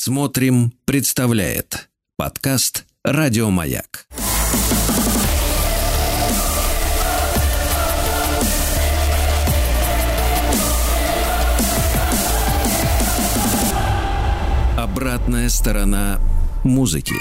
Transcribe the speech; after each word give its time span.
Смотрим, 0.00 0.72
представляет 0.84 1.88
подкаст 2.16 2.86
Радиомаяк. 3.02 4.06
Обратная 14.76 15.48
сторона 15.48 16.20
музыки. 16.62 17.16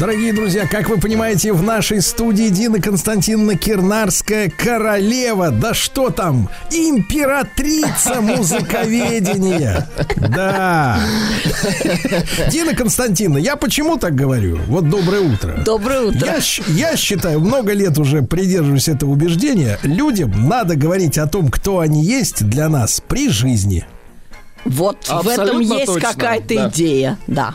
Дорогие 0.00 0.32
друзья, 0.32 0.66
как 0.66 0.88
вы 0.88 0.98
понимаете, 0.98 1.52
в 1.52 1.62
нашей 1.62 2.02
студии 2.02 2.48
Дина 2.48 2.80
Константиновна 2.80 3.56
Кирнарская 3.56 4.50
королева, 4.50 5.50
да 5.50 5.72
что 5.72 6.10
там, 6.10 6.50
императрица 6.72 8.20
музыковедения. 8.20 9.88
Да. 10.16 10.98
Дина 12.50 12.74
Константиновна, 12.74 13.38
я 13.38 13.54
почему 13.54 13.96
так 13.96 14.16
говорю? 14.16 14.58
Вот 14.66 14.88
доброе 14.90 15.20
утро. 15.20 15.62
Доброе 15.64 16.00
утро. 16.00 16.26
Я, 16.26 16.90
я 16.90 16.96
считаю, 16.96 17.38
много 17.38 17.72
лет 17.72 17.96
уже 17.96 18.22
придерживаюсь 18.22 18.88
этого 18.88 19.10
убеждения, 19.10 19.78
людям 19.82 20.48
надо 20.48 20.74
говорить 20.74 21.18
о 21.18 21.28
том, 21.28 21.48
кто 21.48 21.78
они 21.78 22.02
есть 22.02 22.44
для 22.44 22.68
нас 22.68 23.00
при 23.06 23.28
жизни. 23.28 23.86
Вот 24.64 24.96
Абсолютно 25.08 25.28
в 25.28 25.58
этом 25.58 25.60
есть 25.60 26.00
какая-то 26.00 26.54
да. 26.54 26.68
идея, 26.68 27.18
да 27.28 27.54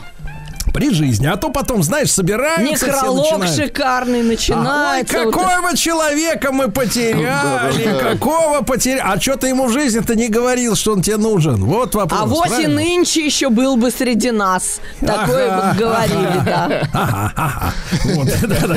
при 0.72 0.90
жизни. 0.90 1.26
А 1.26 1.36
то 1.36 1.50
потом, 1.50 1.82
знаешь, 1.82 2.10
собираются 2.10 2.86
Некролог 2.86 3.46
шикарный 3.48 4.22
начинается. 4.22 5.18
А, 5.18 5.22
ой, 5.22 5.32
какого 5.32 5.60
вот 5.62 5.78
человека 5.78 6.52
мы 6.52 6.70
потеряли, 6.70 7.98
какого 8.00 8.62
потеряли. 8.62 9.02
А 9.04 9.20
что 9.20 9.36
ты 9.36 9.48
ему 9.48 9.66
в 9.66 9.72
жизни-то 9.72 10.14
не 10.14 10.28
говорил, 10.28 10.76
что 10.76 10.92
он 10.92 11.02
тебе 11.02 11.16
нужен? 11.16 11.64
Вот 11.64 11.94
вопрос. 11.94 12.20
А 12.20 12.26
вот 12.26 12.58
и 12.58 12.66
нынче 12.66 13.24
еще 13.24 13.50
был 13.50 13.76
бы 13.76 13.90
среди 13.90 14.30
нас. 14.30 14.80
Такое 15.00 15.50
бы 15.50 15.78
говорили, 15.78 16.40
да. 16.44 16.88
Ага, 16.92 17.32
ага. 17.36 17.74
Вот, 18.04 18.28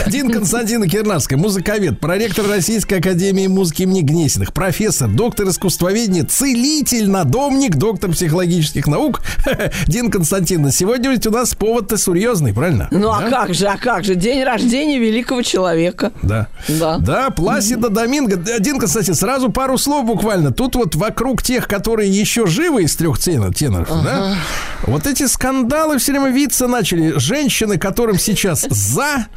Дин 0.07 0.31
Константин 0.31 0.87
Кирнарская, 0.89 1.37
музыковед, 1.37 1.99
проректор 1.99 2.47
Российской 2.47 2.95
Академии 2.95 3.47
музыки 3.47 3.83
имени 3.83 4.01
Гнесиных, 4.01 4.53
профессор, 4.53 5.09
доктор 5.09 5.47
искусствоведения, 5.47 6.23
целитель, 6.23 7.09
надомник, 7.09 7.75
доктор 7.75 8.11
психологических 8.11 8.87
наук. 8.87 9.21
Дин 9.87 10.11
Константиновна, 10.11 10.71
сегодня 10.71 11.09
ведь 11.09 11.27
у 11.27 11.31
нас 11.31 11.53
повод 11.53 11.82
повод-то 11.83 11.97
серьезный, 11.97 12.53
правильно? 12.53 12.87
Ну 12.91 13.11
а 13.11 13.19
да? 13.19 13.27
а 13.27 13.29
как 13.29 13.53
же, 13.53 13.67
а 13.67 13.77
как 13.77 14.03
же? 14.03 14.15
День 14.15 14.43
рождения 14.43 14.99
великого 14.99 15.41
человека. 15.41 16.11
Да. 16.21 16.47
Да. 16.67 16.97
Да, 16.97 17.29
Пласида 17.29 17.89
Доминго. 17.89 18.41
Один, 18.53 18.79
кстати, 18.79 19.11
сразу 19.11 19.49
пару 19.49 19.77
слов 19.77 20.05
буквально. 20.05 20.51
Тут 20.51 20.75
вот 20.75 20.95
вокруг 20.95 21.41
тех, 21.43 21.67
которые 21.67 22.09
еще 22.09 22.45
живы 22.47 22.83
из 22.83 22.95
трех 22.95 23.19
теноров, 23.19 23.55
теноров 23.55 23.89
ага. 23.91 24.03
да, 24.03 24.35
вот 24.83 25.07
эти 25.07 25.27
скандалы 25.27 25.97
все 25.97 26.13
время 26.13 26.29
виться 26.29 26.67
начали. 26.67 27.17
Женщины, 27.17 27.77
которым 27.77 28.17
сейчас 28.17 28.65
за, 28.69 29.27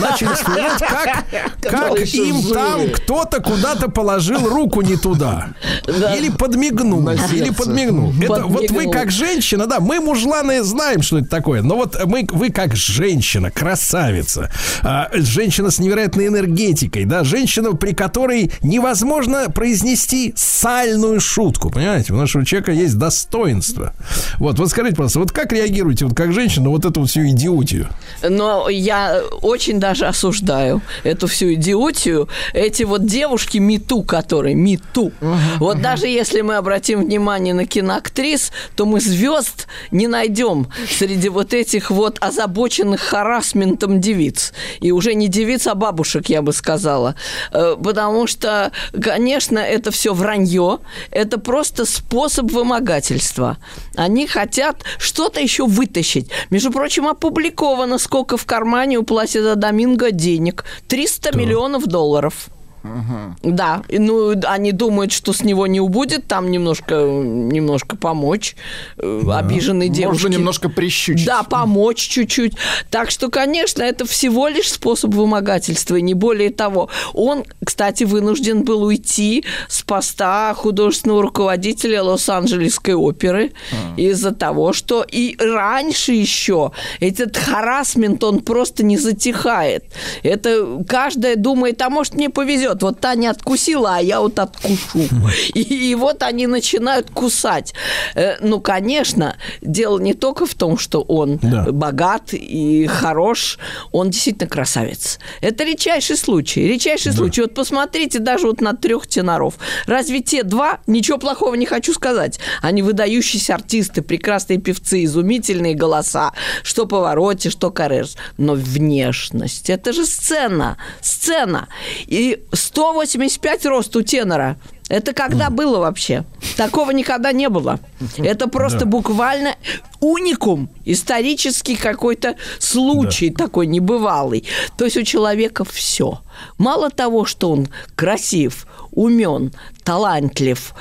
начали 0.00 0.34
вспоминать, 0.34 0.78
как, 0.78 1.24
как 1.62 1.98
им 1.98 2.42
живы. 2.42 2.54
там 2.54 2.80
кто-то 2.90 3.40
куда-то 3.40 3.90
положил 3.90 4.48
руку 4.48 4.80
не 4.80 4.96
туда. 4.96 5.48
Да. 5.86 6.14
Или 6.14 6.30
подмигнул. 6.30 7.08
Или 7.32 7.50
подмигнул. 7.50 8.12
Это 8.20 8.46
вот 8.46 8.70
вы 8.70 8.90
как 8.90 9.10
женщина, 9.10 9.66
да, 9.66 9.80
мы 9.80 10.00
мужланы 10.00 10.62
знаем, 10.62 11.02
что 11.02 11.18
это 11.18 11.28
такое. 11.28 11.62
Но 11.62 11.76
вот 11.76 11.95
мы, 12.04 12.26
вы 12.30 12.50
как 12.50 12.76
женщина, 12.76 13.50
красавица, 13.50 14.50
а, 14.82 15.08
женщина 15.14 15.70
с 15.70 15.78
невероятной 15.78 16.26
энергетикой, 16.26 17.04
да, 17.04 17.24
женщина, 17.24 17.72
при 17.72 17.92
которой 17.94 18.52
невозможно 18.62 19.50
произнести 19.50 20.32
сальную 20.36 21.20
шутку, 21.20 21.70
понимаете? 21.70 22.12
У 22.12 22.16
нашего 22.16 22.44
человека 22.44 22.72
есть 22.72 22.98
достоинство. 22.98 23.92
Вот, 24.38 24.58
вот 24.58 24.68
скажите, 24.70 24.96
пожалуйста, 24.96 25.20
вот 25.20 25.32
как 25.32 25.52
реагируете, 25.52 26.04
вот 26.06 26.14
как 26.14 26.32
женщина, 26.32 26.70
вот 26.70 26.84
эту 26.84 27.04
всю 27.04 27.28
идиотию? 27.28 27.88
Но 28.22 28.68
я 28.68 29.22
очень 29.42 29.80
даже 29.80 30.06
осуждаю 30.06 30.82
эту 31.04 31.26
всю 31.26 31.54
идиотию. 31.54 32.28
Эти 32.52 32.82
вот 32.82 33.06
девушки 33.06 33.58
МИТУ, 33.58 34.02
которые 34.02 34.54
МИТУ. 34.54 35.12
Uh-huh, 35.20 35.36
вот 35.58 35.76
uh-huh. 35.76 35.82
даже 35.82 36.06
если 36.06 36.40
мы 36.40 36.56
обратим 36.56 37.04
внимание 37.04 37.54
на 37.54 37.66
киноактрис, 37.66 38.52
то 38.74 38.86
мы 38.86 39.00
звезд 39.00 39.66
не 39.90 40.06
найдем 40.06 40.68
среди 40.88 41.28
вот 41.28 41.54
этих 41.54 41.85
этих 41.86 41.90
вот 41.90 42.18
озабоченных 42.20 43.00
харасментом 43.00 44.00
девиц. 44.00 44.52
И 44.80 44.92
уже 44.92 45.14
не 45.14 45.28
девиц, 45.28 45.66
а 45.66 45.74
бабушек, 45.74 46.28
я 46.28 46.42
бы 46.42 46.52
сказала. 46.52 47.14
Э, 47.52 47.76
потому 47.82 48.26
что, 48.26 48.70
конечно, 49.02 49.58
это 49.58 49.90
все 49.90 50.12
вранье. 50.12 50.78
Это 51.10 51.38
просто 51.38 51.84
способ 51.84 52.50
вымогательства. 52.50 53.56
Они 53.96 54.26
хотят 54.26 54.84
что-то 54.98 55.40
еще 55.40 55.66
вытащить. 55.66 56.30
Между 56.50 56.70
прочим, 56.70 57.06
опубликовано, 57.06 57.98
сколько 57.98 58.36
в 58.36 58.44
кармане 58.44 58.98
у 58.98 59.02
Пласида 59.02 59.56
Доминго 59.56 60.10
денег. 60.10 60.64
300 60.88 61.32
да. 61.32 61.38
миллионов 61.38 61.86
долларов. 61.86 62.48
Угу. 62.86 63.52
Да, 63.52 63.82
ну 63.88 64.34
они 64.44 64.72
думают, 64.72 65.12
что 65.12 65.32
с 65.32 65.42
него 65.42 65.66
не 65.66 65.80
убудет, 65.80 66.26
там 66.26 66.50
немножко, 66.50 66.94
немножко 66.94 67.96
помочь 67.96 68.56
э, 68.98 69.22
да. 69.24 69.38
обиженной 69.38 69.88
девушке. 69.88 70.24
Можно 70.24 70.38
немножко 70.38 70.68
прищучить. 70.68 71.26
Да, 71.26 71.42
помочь 71.42 71.98
чуть-чуть. 71.98 72.54
Так 72.90 73.10
что, 73.10 73.30
конечно, 73.30 73.82
это 73.82 74.06
всего 74.06 74.48
лишь 74.48 74.72
способ 74.72 75.14
вымогательства, 75.14 75.96
и 75.96 76.02
не 76.02 76.14
более 76.14 76.50
того. 76.50 76.88
Он, 77.12 77.44
кстати, 77.64 78.04
вынужден 78.04 78.64
был 78.64 78.84
уйти 78.84 79.44
с 79.68 79.82
поста 79.82 80.54
художественного 80.54 81.22
руководителя 81.22 82.02
Лос-Анджелесской 82.02 82.94
оперы 82.94 83.52
а. 83.72 83.98
из-за 84.00 84.32
того, 84.32 84.72
что 84.72 85.02
и 85.02 85.36
раньше 85.38 86.12
еще 86.12 86.72
этот 87.00 87.36
харасмент, 87.36 88.22
он 88.24 88.40
просто 88.40 88.84
не 88.84 88.96
затихает. 88.98 89.84
Это 90.22 90.84
каждая 90.88 91.36
думает, 91.36 91.80
а 91.82 91.90
может 91.90 92.14
мне 92.14 92.30
повезет, 92.30 92.75
вот, 92.76 92.82
вот 92.82 93.00
Таня 93.00 93.30
откусила, 93.30 93.96
а 93.96 94.00
я 94.00 94.20
вот 94.20 94.38
откушу. 94.38 95.08
И, 95.54 95.90
и 95.90 95.94
вот 95.94 96.22
они 96.22 96.46
начинают 96.46 97.10
кусать. 97.10 97.74
Э, 98.14 98.36
ну, 98.40 98.60
конечно, 98.60 99.36
дело 99.62 99.98
не 99.98 100.14
только 100.14 100.46
в 100.46 100.54
том, 100.54 100.78
что 100.78 101.02
он 101.02 101.38
да. 101.38 101.66
богат 101.70 102.32
и 102.32 102.86
хорош, 102.86 103.58
он 103.92 104.10
действительно 104.10 104.48
красавец. 104.48 105.18
Это 105.40 105.64
редчайший 105.64 106.16
случай. 106.16 106.66
Редчайший 106.66 107.12
да. 107.12 107.18
случай. 107.18 107.42
Вот 107.42 107.54
посмотрите 107.54 108.18
даже 108.18 108.46
вот 108.46 108.60
на 108.60 108.74
трех 108.74 109.06
теноров. 109.06 109.54
Разве 109.86 110.20
те 110.20 110.42
два, 110.42 110.80
ничего 110.86 111.18
плохого 111.18 111.54
не 111.54 111.66
хочу 111.66 111.92
сказать, 111.92 112.38
они 112.62 112.82
выдающиеся 112.82 113.54
артисты, 113.54 114.02
прекрасные 114.02 114.58
певцы, 114.58 115.04
изумительные 115.04 115.74
голоса, 115.74 116.32
что 116.62 116.86
Повороте, 116.86 117.50
что 117.50 117.70
Карерс. 117.70 118.16
Но 118.38 118.54
внешность, 118.54 119.70
это 119.70 119.92
же 119.92 120.06
сцена, 120.06 120.76
сцена. 121.00 121.68
И 122.06 122.42
185 122.66 123.66
рост 123.66 123.94
у 123.96 124.02
тенора. 124.02 124.56
Это 124.88 125.12
когда 125.12 125.50
было 125.50 125.78
вообще? 125.78 126.24
Такого 126.56 126.90
никогда 126.90 127.32
не 127.32 127.48
было. 127.48 127.80
Это 128.18 128.48
просто 128.48 128.80
да. 128.80 128.86
буквально 128.86 129.56
уникум, 130.00 130.68
исторический 130.84 131.76
какой-то 131.76 132.36
случай 132.58 133.30
да. 133.30 133.44
такой 133.44 133.66
небывалый. 133.66 134.44
То 134.76 134.84
есть 134.84 134.96
у 134.96 135.02
человека 135.02 135.64
все. 135.64 136.20
Мало 136.58 136.90
того, 136.90 137.24
что 137.24 137.50
он 137.50 137.68
красив, 137.96 138.66
умен, 138.92 139.52
талантлив, 139.84 140.74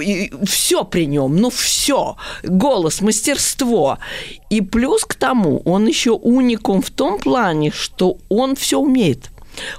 и 0.00 0.32
все 0.44 0.84
при 0.84 1.06
нем, 1.06 1.36
ну 1.36 1.50
все, 1.50 2.16
голос, 2.44 3.00
мастерство. 3.00 3.98
И 4.50 4.60
плюс 4.60 5.04
к 5.04 5.14
тому, 5.14 5.62
он 5.64 5.86
еще 5.86 6.12
уникум 6.12 6.82
в 6.82 6.90
том 6.90 7.18
плане, 7.18 7.70
что 7.70 8.18
он 8.28 8.54
все 8.56 8.78
умеет. 8.78 9.30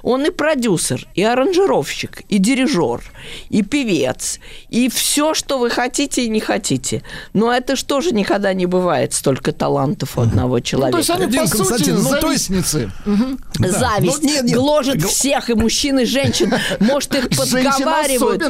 Он 0.02 0.24
и 0.26 0.30
продюсер, 0.30 1.06
и 1.14 1.22
аранжировщик, 1.22 2.22
и 2.28 2.38
дирижер, 2.38 3.02
и 3.50 3.62
певец, 3.62 4.38
и 4.68 4.88
все, 4.88 5.34
что 5.34 5.58
вы 5.58 5.70
хотите 5.70 6.24
и 6.24 6.28
не 6.28 6.40
хотите. 6.40 7.02
Но 7.32 7.52
это 7.52 7.76
же 7.76 7.84
тоже 7.84 8.12
никогда 8.12 8.52
не 8.54 8.66
бывает 8.66 9.12
столько 9.12 9.52
талантов 9.52 10.18
у 10.18 10.22
одного 10.22 10.60
человека. 10.60 10.98
Ну, 10.98 11.02
то 11.04 11.12
есть 11.12 11.32
они, 11.32 11.38
по 11.38 11.64
сути, 11.64 11.90
ну, 11.90 12.00
завистницы. 12.00 12.90
Угу. 13.06 13.38
Да. 13.58 13.68
Зависть 13.68 14.22
ну, 14.22 14.28
нет, 14.28 14.44
нет. 14.44 14.54
гложет 14.54 15.02
всех, 15.02 15.50
и 15.50 15.54
мужчин, 15.54 15.98
и 16.00 16.04
женщин. 16.04 16.52
Может, 16.80 17.14
их 17.14 17.28
подговаривают. 17.30 18.42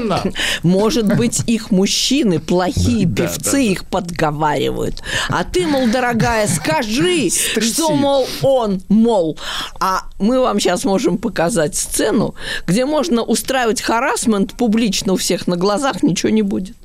Может 0.62 1.16
быть, 1.16 1.42
их 1.46 1.70
мужчины, 1.70 2.38
плохие 2.40 3.06
да, 3.06 3.22
певцы, 3.22 3.52
да, 3.52 3.58
их 3.58 3.84
подговаривают. 3.84 5.02
А 5.28 5.44
ты, 5.44 5.66
мол, 5.66 5.88
дорогая, 5.88 6.48
скажи, 6.48 7.30
что, 7.30 7.94
мол, 7.94 8.26
он, 8.42 8.82
мол. 8.88 9.38
А 9.80 10.04
мы 10.18 10.40
вам 10.40 10.60
сейчас 10.60 10.84
можем 10.84 11.18
показать 11.18 11.76
сцену, 11.76 12.34
где 12.66 12.84
можно 12.86 13.22
устраивать 13.22 13.80
харасмент 13.80 14.52
публично 14.54 15.12
у 15.12 15.16
всех 15.16 15.46
на 15.46 15.56
глазах, 15.56 16.02
ничего 16.02 16.30
не 16.30 16.42
будет. 16.42 16.76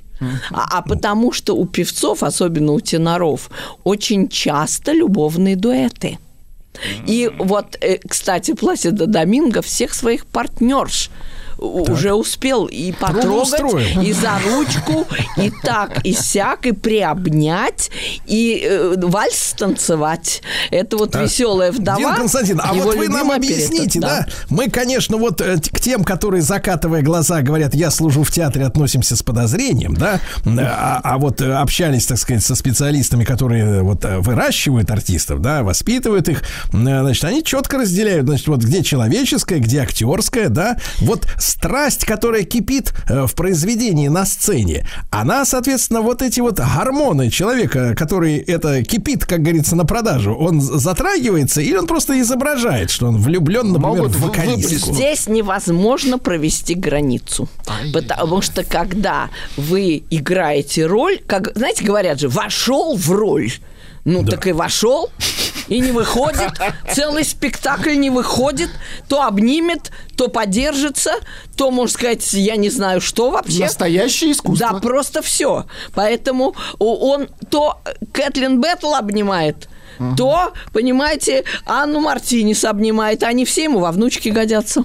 А, 0.51 0.79
а 0.79 0.81
потому 0.81 1.31
что 1.31 1.55
у 1.55 1.65
певцов, 1.65 2.23
особенно 2.23 2.73
у 2.73 2.79
теноров, 2.79 3.49
очень 3.83 4.29
часто 4.29 4.93
любовные 4.93 5.55
дуэты. 5.55 6.17
И 7.05 7.29
вот, 7.37 7.77
э, 7.81 7.99
кстати, 8.07 8.53
Пласида 8.53 9.05
Доминго 9.05 9.61
всех 9.61 9.93
своих 9.93 10.25
партнерш 10.25 11.09
уже 11.57 12.13
успел 12.13 12.65
и 12.65 12.91
потрогать, 12.91 13.61
и 14.01 14.13
за 14.13 14.39
ручку, 14.45 15.07
и 15.37 15.51
так, 15.63 16.05
и 16.05 16.13
сяк, 16.13 16.65
и 16.65 16.71
приобнять, 16.71 17.91
и 18.25 18.61
э, 18.63 18.95
вальс 18.97 19.55
танцевать. 19.57 20.41
Это 20.71 20.97
вот 20.97 21.15
веселая 21.15 21.71
вдова. 21.71 21.97
Дин 21.97 22.15
Константин, 22.15 22.61
а 22.63 22.73
вот 22.73 22.95
вы 22.95 23.07
нам 23.07 23.31
любимая 23.31 23.37
оперетта. 23.37 23.65
объясните, 23.65 23.99
да. 23.99 24.27
Мы, 24.49 24.69
конечно, 24.69 25.17
вот 25.17 25.41
э, 25.41 25.57
к 25.57 25.79
тем, 25.79 26.03
которые, 26.03 26.41
закатывая 26.41 27.01
глаза, 27.01 27.41
говорят, 27.41 27.73
я 27.73 27.91
служу 27.91 28.23
в 28.23 28.31
театре, 28.31 28.65
относимся 28.65 29.15
с 29.15 29.23
подозрением, 29.23 29.93
да, 29.95 30.19
а, 30.45 31.01
а 31.03 31.17
вот 31.17 31.41
э, 31.41 31.53
общались, 31.53 32.05
так 32.05 32.17
сказать, 32.17 32.43
со 32.43 32.55
специалистами, 32.55 33.23
которые 33.23 33.63
э, 33.63 33.81
вот 33.81 34.03
выращивают 34.03 34.89
артистов, 34.91 35.41
да, 35.41 35.63
воспитывают 35.63 36.29
их, 36.29 36.43
значит, 36.71 37.23
они 37.23 37.43
четко 37.43 37.77
разделяют, 37.77 38.25
значит, 38.25 38.47
вот 38.47 38.61
где 38.61 38.83
человеческое, 38.83 39.59
где 39.59 39.81
актерское, 39.81 40.49
да, 40.49 40.77
вот 40.99 41.27
страсть, 41.53 42.05
которая 42.05 42.43
кипит 42.43 42.93
э, 43.07 43.25
в 43.25 43.33
произведении 43.35 44.07
на 44.07 44.25
сцене, 44.25 44.87
она, 45.11 45.45
соответственно, 45.45 46.01
вот 46.01 46.21
эти 46.21 46.39
вот 46.39 46.59
гормоны 46.59 47.29
человека, 47.29 47.95
который 47.95 48.37
это 48.37 48.83
кипит, 48.83 49.25
как 49.25 49.41
говорится, 49.41 49.75
на 49.75 49.85
продажу, 49.85 50.33
он 50.33 50.61
затрагивается 50.61 51.61
или 51.61 51.75
он 51.77 51.87
просто 51.87 52.19
изображает, 52.19 52.89
что 52.89 53.07
он 53.07 53.17
влюблен, 53.17 53.71
например, 53.71 54.03
Могут 54.03 54.15
в 54.15 54.21
вокалистку? 54.21 54.93
Здесь 54.93 55.27
невозможно 55.27 56.17
провести 56.17 56.73
границу. 56.73 57.47
Потому 57.93 58.41
что 58.41 58.63
когда 58.63 59.29
вы 59.57 60.03
играете 60.09 60.85
роль, 60.85 61.19
как, 61.25 61.51
знаете, 61.55 61.85
говорят 61.85 62.19
же, 62.19 62.29
вошел 62.29 62.97
в 62.97 63.11
роль. 63.11 63.51
Ну, 64.05 64.25
так 64.25 64.47
и 64.47 64.51
вошел, 64.51 65.09
и 65.67 65.79
не 65.79 65.91
выходит. 65.91 66.51
Целый 66.93 67.23
спектакль 67.23 67.95
не 67.95 68.09
выходит. 68.09 68.69
То 69.07 69.23
обнимет, 69.23 69.91
то 70.15 70.27
подержится, 70.27 71.13
то, 71.55 71.71
можно 71.71 71.93
сказать, 71.93 72.33
я 72.33 72.55
не 72.55 72.69
знаю, 72.69 73.01
что 73.01 73.29
вообще. 73.29 73.63
Настоящее 73.63 74.31
искусство. 74.31 74.71
Да, 74.73 74.79
просто 74.79 75.21
все. 75.21 75.65
Поэтому 75.93 76.55
он 76.79 77.27
то 77.49 77.81
Кэтлин 78.11 78.61
Беттл 78.61 78.93
обнимает, 78.93 79.69
то, 80.17 80.53
понимаете, 80.73 81.43
Анну 81.65 81.99
Мартинес 81.99 82.65
обнимает. 82.65 83.23
Они 83.23 83.45
все 83.45 83.63
ему 83.63 83.79
во 83.79 83.91
внучки 83.91 84.29
годятся. 84.29 84.83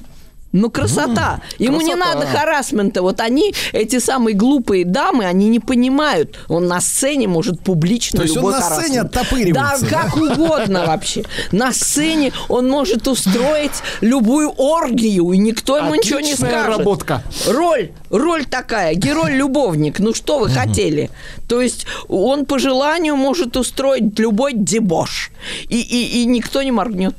Ну, 0.53 0.71
красота. 0.71 1.41
Ему 1.59 1.81
не 1.83 1.93
красота. 1.93 2.15
надо 2.15 2.27
харасмента. 2.27 3.03
Вот 3.03 3.21
они, 3.21 3.55
эти 3.73 3.99
самые 3.99 4.35
глупые 4.35 4.85
дамы, 4.85 5.27
они 5.27 5.49
не 5.49 5.61
понимают. 5.61 6.39
Он 6.49 6.67
на 6.67 6.81
сцене 6.81 7.29
может 7.29 7.61
публично 7.61 8.19
То 8.19 8.23
есть 8.23 8.37
он 8.37 8.45
любой 8.45 8.55
на 8.55 8.63
сцене 8.63 8.79
харассмент. 9.01 9.17
оттопыривается, 9.17 9.87
Да, 9.87 9.91
как 9.91 10.17
угодно 10.17 10.87
вообще. 10.87 11.25
На 11.53 11.73
сцене 11.73 12.33
он 12.49 12.69
может 12.69 13.07
устроить 13.09 13.83
любую 14.01 14.51
оргию, 14.57 15.33
и 15.33 15.39
никто 15.39 15.77
ему 15.77 15.95
ничего 15.95 16.21
не 16.21 16.35
скажет. 16.35 16.79
работка. 16.79 17.23
Роль, 17.47 17.91
роль 18.11 18.47
такая, 18.47 18.95
герой-любовник. 18.95 19.99
Ну 20.01 20.15
что 20.15 20.39
вы 20.39 20.49
хотели? 20.49 21.11
То 21.47 21.61
есть 21.61 21.87
он 22.09 22.47
по 22.47 22.59
желанию 22.59 23.17
может 23.17 23.57
устроить 23.57 24.19
любой 24.19 24.53
дебош. 24.55 25.31
И, 25.69 25.81
и, 25.81 26.23
и 26.23 26.25
никто 26.25 26.63
не 26.63 26.71
моргнет. 26.73 27.15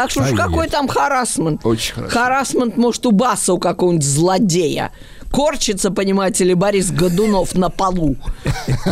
Так 0.00 0.10
что 0.10 0.20
уж 0.20 0.26
Ай-яй-яй. 0.28 0.48
какой 0.48 0.68
там 0.68 0.88
харасмент? 0.88 1.60
Очень 1.66 1.94
хорошо. 1.94 2.18
Харасмент, 2.18 2.78
может, 2.78 3.04
у 3.04 3.10
Баса, 3.10 3.52
у 3.52 3.58
какого-нибудь 3.58 4.02
злодея. 4.06 4.92
Корчится, 5.30 5.90
понимаете 5.90 6.44
ли, 6.44 6.54
Борис 6.54 6.90
Годунов 6.90 7.54
на 7.54 7.70
полу. 7.70 8.16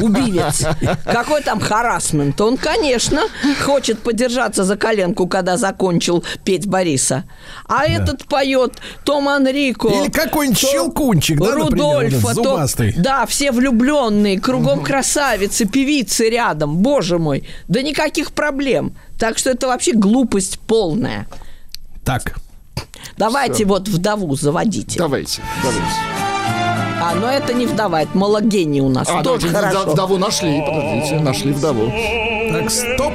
Убивец. 0.01 0.65
Какой 1.05 1.43
там 1.43 1.61
харасмент? 1.61 2.41
Он, 2.41 2.57
конечно, 2.57 3.23
хочет 3.65 3.99
подержаться 4.01 4.65
за 4.65 4.77
коленку, 4.77 5.27
когда 5.27 5.57
закончил 5.57 6.25
петь 6.45 6.67
Бориса. 6.67 7.25
А 7.67 7.85
этот 7.87 8.27
поет 8.27 8.75
Том 9.05 9.29
Анрико. 9.29 9.89
Или 9.89 10.11
какой-нибудь 10.11 10.61
то 10.61 10.67
щелкунчик, 10.69 11.39
да, 11.41 11.57
например, 11.57 11.71
Рудольфа, 11.73 12.29
то- 12.29 12.35
зубастый. 12.35 12.95
да, 12.97 13.27
все 13.27 13.51
влюбленные, 13.51 14.41
кругом 14.41 14.83
красавицы, 14.85 15.67
певицы 15.67 16.31
рядом. 16.31 16.77
Боже 16.79 17.19
мой, 17.19 17.49
да 17.67 17.83
никаких 17.83 18.33
проблем. 18.33 18.95
Так 19.19 19.39
что 19.39 19.51
это 19.51 19.67
вообще 19.67 19.93
глупость 19.93 20.61
полная. 20.61 21.27
Так, 22.05 22.37
Давайте 23.17 23.65
вот 23.65 23.89
вдову 23.89 24.37
заводите. 24.37 24.99
Давайте, 24.99 25.43
давайте. 25.63 26.28
А, 27.11 27.15
но 27.15 27.31
это 27.31 27.55
не 27.55 27.65
вдова, 27.67 28.03
это 28.03 28.17
малогений 28.17 28.81
у 28.81 28.89
нас. 28.91 29.09
А, 29.11 29.23
Тоже 29.23 29.49
хорошо. 29.49 29.85
вд- 29.85 29.93
Вдову 29.93 30.19
нашли, 30.19 30.61
подождите, 30.67 31.21
нашли 31.21 31.53
вдову. 31.53 31.91
так, 32.53 32.71
стоп. 32.71 33.15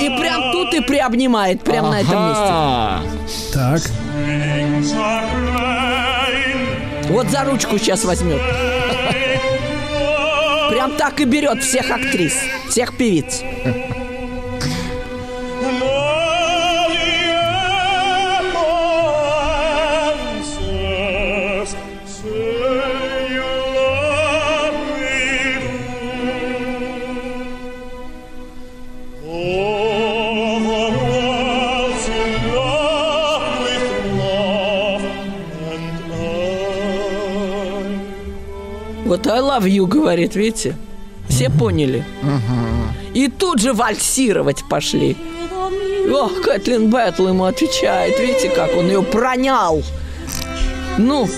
И 0.00 0.10
прям 0.18 0.52
тут 0.52 0.74
и 0.74 0.80
приобнимает, 0.80 1.62
прям 1.62 1.90
на 1.90 2.00
этом 2.00 2.28
месте. 2.28 2.44
Ага. 2.46 3.02
Так, 3.52 3.82
Вот 7.10 7.26
за 7.30 7.44
ручку 7.44 7.78
сейчас 7.78 8.04
возьмет. 8.04 8.40
Прям 10.70 10.92
так 10.92 11.20
и 11.20 11.24
берет 11.24 11.62
всех 11.64 11.90
актрис, 11.90 12.34
всех 12.68 12.96
певиц. 12.96 13.42
Вот 39.04 39.26
I 39.26 39.40
love 39.40 39.64
you, 39.64 39.86
говорит, 39.86 40.34
видите? 40.34 40.76
Все 41.28 41.50
поняли. 41.50 42.06
И 43.12 43.28
тут 43.28 43.60
же 43.60 43.74
вальсировать 43.74 44.64
пошли. 44.70 45.14
Ох, 46.10 46.40
Кэтлин 46.40 46.88
Бэтл 46.88 47.28
ему 47.28 47.44
отвечает. 47.44 48.18
Видите, 48.18 48.48
как 48.48 48.74
он 48.74 48.86
ее 48.86 49.02
пронял. 49.02 49.82
Ну, 50.96 51.28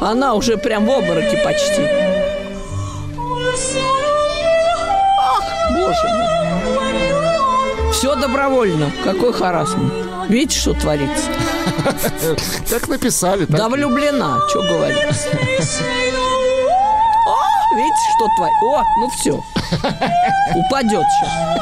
она 0.00 0.34
уже 0.34 0.58
прям 0.58 0.84
в 0.84 0.90
обмороке 0.90 1.38
почти. 1.42 2.09
Все 8.00 8.14
добровольно. 8.14 8.90
Какой 9.04 9.30
харасмент. 9.30 9.92
Видите, 10.30 10.58
что 10.58 10.72
творится? 10.72 11.26
Так 12.70 12.88
написали. 12.88 13.44
Да 13.44 13.68
влюблена, 13.68 14.38
что 14.48 14.62
говорить. 14.62 14.96
О, 14.96 15.10
видите, 17.76 18.02
что 18.16 18.26
творит? 18.38 18.56
О, 18.62 18.82
ну 19.00 19.10
все. 19.10 19.44
Упадет 20.56 21.04
сейчас. 21.20 21.58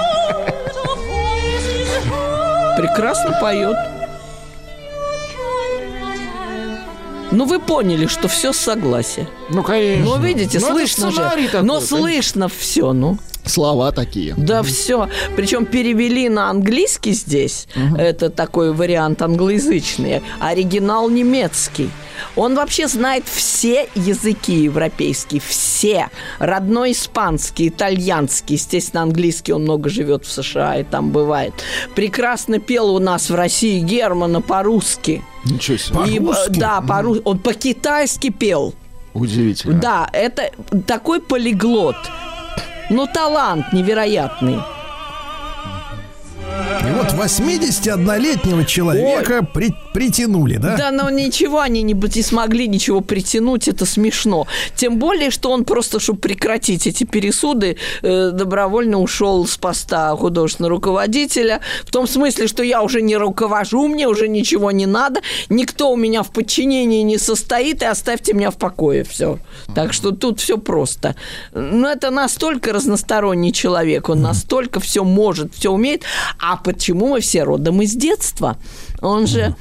Прекрасно 2.77 3.37
поет. 3.41 3.77
Ну, 7.33 7.47
вы 7.47 7.59
поняли, 7.59 8.07
что 8.07 8.29
все 8.29 8.53
согласие. 8.53 9.27
Ну, 9.51 9.65
конечно. 9.65 10.05
Ну, 10.05 10.19
видите, 10.23 10.61
Ну, 10.61 10.67
это 10.69 10.75
слышно 10.77 11.11
же. 11.11 11.17
такой, 11.17 11.43
Но 11.63 11.75
конечно. 11.81 11.81
слышно 11.81 12.49
все, 12.49 12.93
ну. 12.93 13.19
Слова 13.49 13.93
такие. 13.93 14.35
Да 14.37 14.63
все. 14.63 15.09
Причем 15.37 15.67
перевели 15.67 16.29
на 16.29 16.51
английский 16.51 17.13
здесь. 17.13 17.67
Это 17.97 18.31
такой 18.31 18.73
вариант 18.73 19.23
англоязычный. 19.23 20.23
Оригинал 20.41 21.09
немецкий. 21.11 21.91
Он 22.37 22.55
вообще 22.55 22.89
знает 22.89 23.25
все 23.27 23.89
языки 23.95 24.53
европейские. 24.65 25.41
Все. 25.41 26.09
Родной 26.39 26.93
испанский, 26.93 27.69
итальянский. 27.69 28.57
Естественно, 28.57 29.03
английский. 29.03 29.53
Он 29.53 29.63
много 29.63 29.89
живет 29.89 30.25
в 30.27 30.31
США 30.33 30.79
и 30.79 30.85
там 30.85 31.11
бывает. 31.11 31.55
Прекрасно 31.95 32.59
пел 32.59 32.91
у 32.95 32.99
нас 32.99 33.31
в 33.31 33.35
России 33.35 33.81
Германа 33.81 34.41
по-русски. 34.41 35.23
Ничего 35.45 35.77
себе. 35.79 35.99
И, 36.09 36.19
э, 36.19 36.21
По-русски? 36.21 36.59
да, 36.61 36.81
по-русски. 36.81 37.23
Он 37.25 37.39
по-китайски 37.39 38.31
пел. 38.31 38.75
Удивительно. 39.15 39.81
Да, 39.81 40.09
это 40.13 40.51
такой 40.87 41.21
полиглот. 41.21 41.97
Ну, 42.91 43.07
талант 43.07 43.73
невероятный. 43.73 44.59
Вот 47.13 47.25
81-летнего 47.25 48.65
человека 48.65 49.47
при- 49.55 49.75
притянули, 49.93 50.57
да? 50.57 50.77
Да, 50.77 50.91
но 50.91 51.11
ничего 51.11 51.61
они 51.61 51.83
не, 51.83 51.95
не 51.95 52.23
смогли 52.23 52.69
ничего 52.69 53.01
притянуть, 53.01 53.69
это 53.69 53.87
смешно. 53.87 54.47
Тем 54.77 54.99
более, 54.99 55.31
что 55.31 55.51
он 55.51 55.65
просто, 55.65 56.01
чтобы 56.01 56.21
прекратить 56.21 56.87
эти 56.87 57.05
пересуды, 57.05 57.77
э, 58.03 58.31
добровольно 58.33 58.99
ушел 58.99 59.47
с 59.47 59.57
поста 59.57 60.15
художественного 60.17 60.71
руководителя. 60.71 61.61
В 61.85 61.91
том 61.91 62.07
смысле, 62.07 62.47
что 62.47 62.63
я 62.63 62.83
уже 62.83 63.03
не 63.03 63.17
руковожу, 63.17 63.89
мне 63.89 64.09
уже 64.09 64.29
ничего 64.29 64.71
не 64.71 64.87
надо, 64.87 65.21
никто 65.49 65.91
у 65.91 65.97
меня 65.97 66.23
в 66.23 66.31
подчинении 66.31 67.03
не 67.03 67.19
состоит, 67.19 67.83
и 67.83 67.87
оставьте 67.87 68.33
меня 68.33 68.51
в 68.51 68.57
покое. 68.57 69.05
Все. 69.05 69.39
Так 69.75 69.93
что 69.93 70.11
тут 70.11 70.41
все 70.41 70.59
просто. 70.59 71.15
Но 71.53 71.89
это 71.89 72.11
настолько 72.11 72.73
разносторонний 72.73 73.53
человек, 73.53 74.09
он 74.09 74.23
настолько 74.23 74.81
все 74.81 75.05
может, 75.05 75.55
все 75.55 75.71
умеет. 75.71 76.03
А 76.41 76.57
почему 76.57 76.98
Почему 76.99 77.15
мы 77.15 77.21
все 77.21 77.45
родом 77.45 77.81
из 77.81 77.95
детства? 77.95 78.59
Он 79.01 79.27
же 79.27 79.55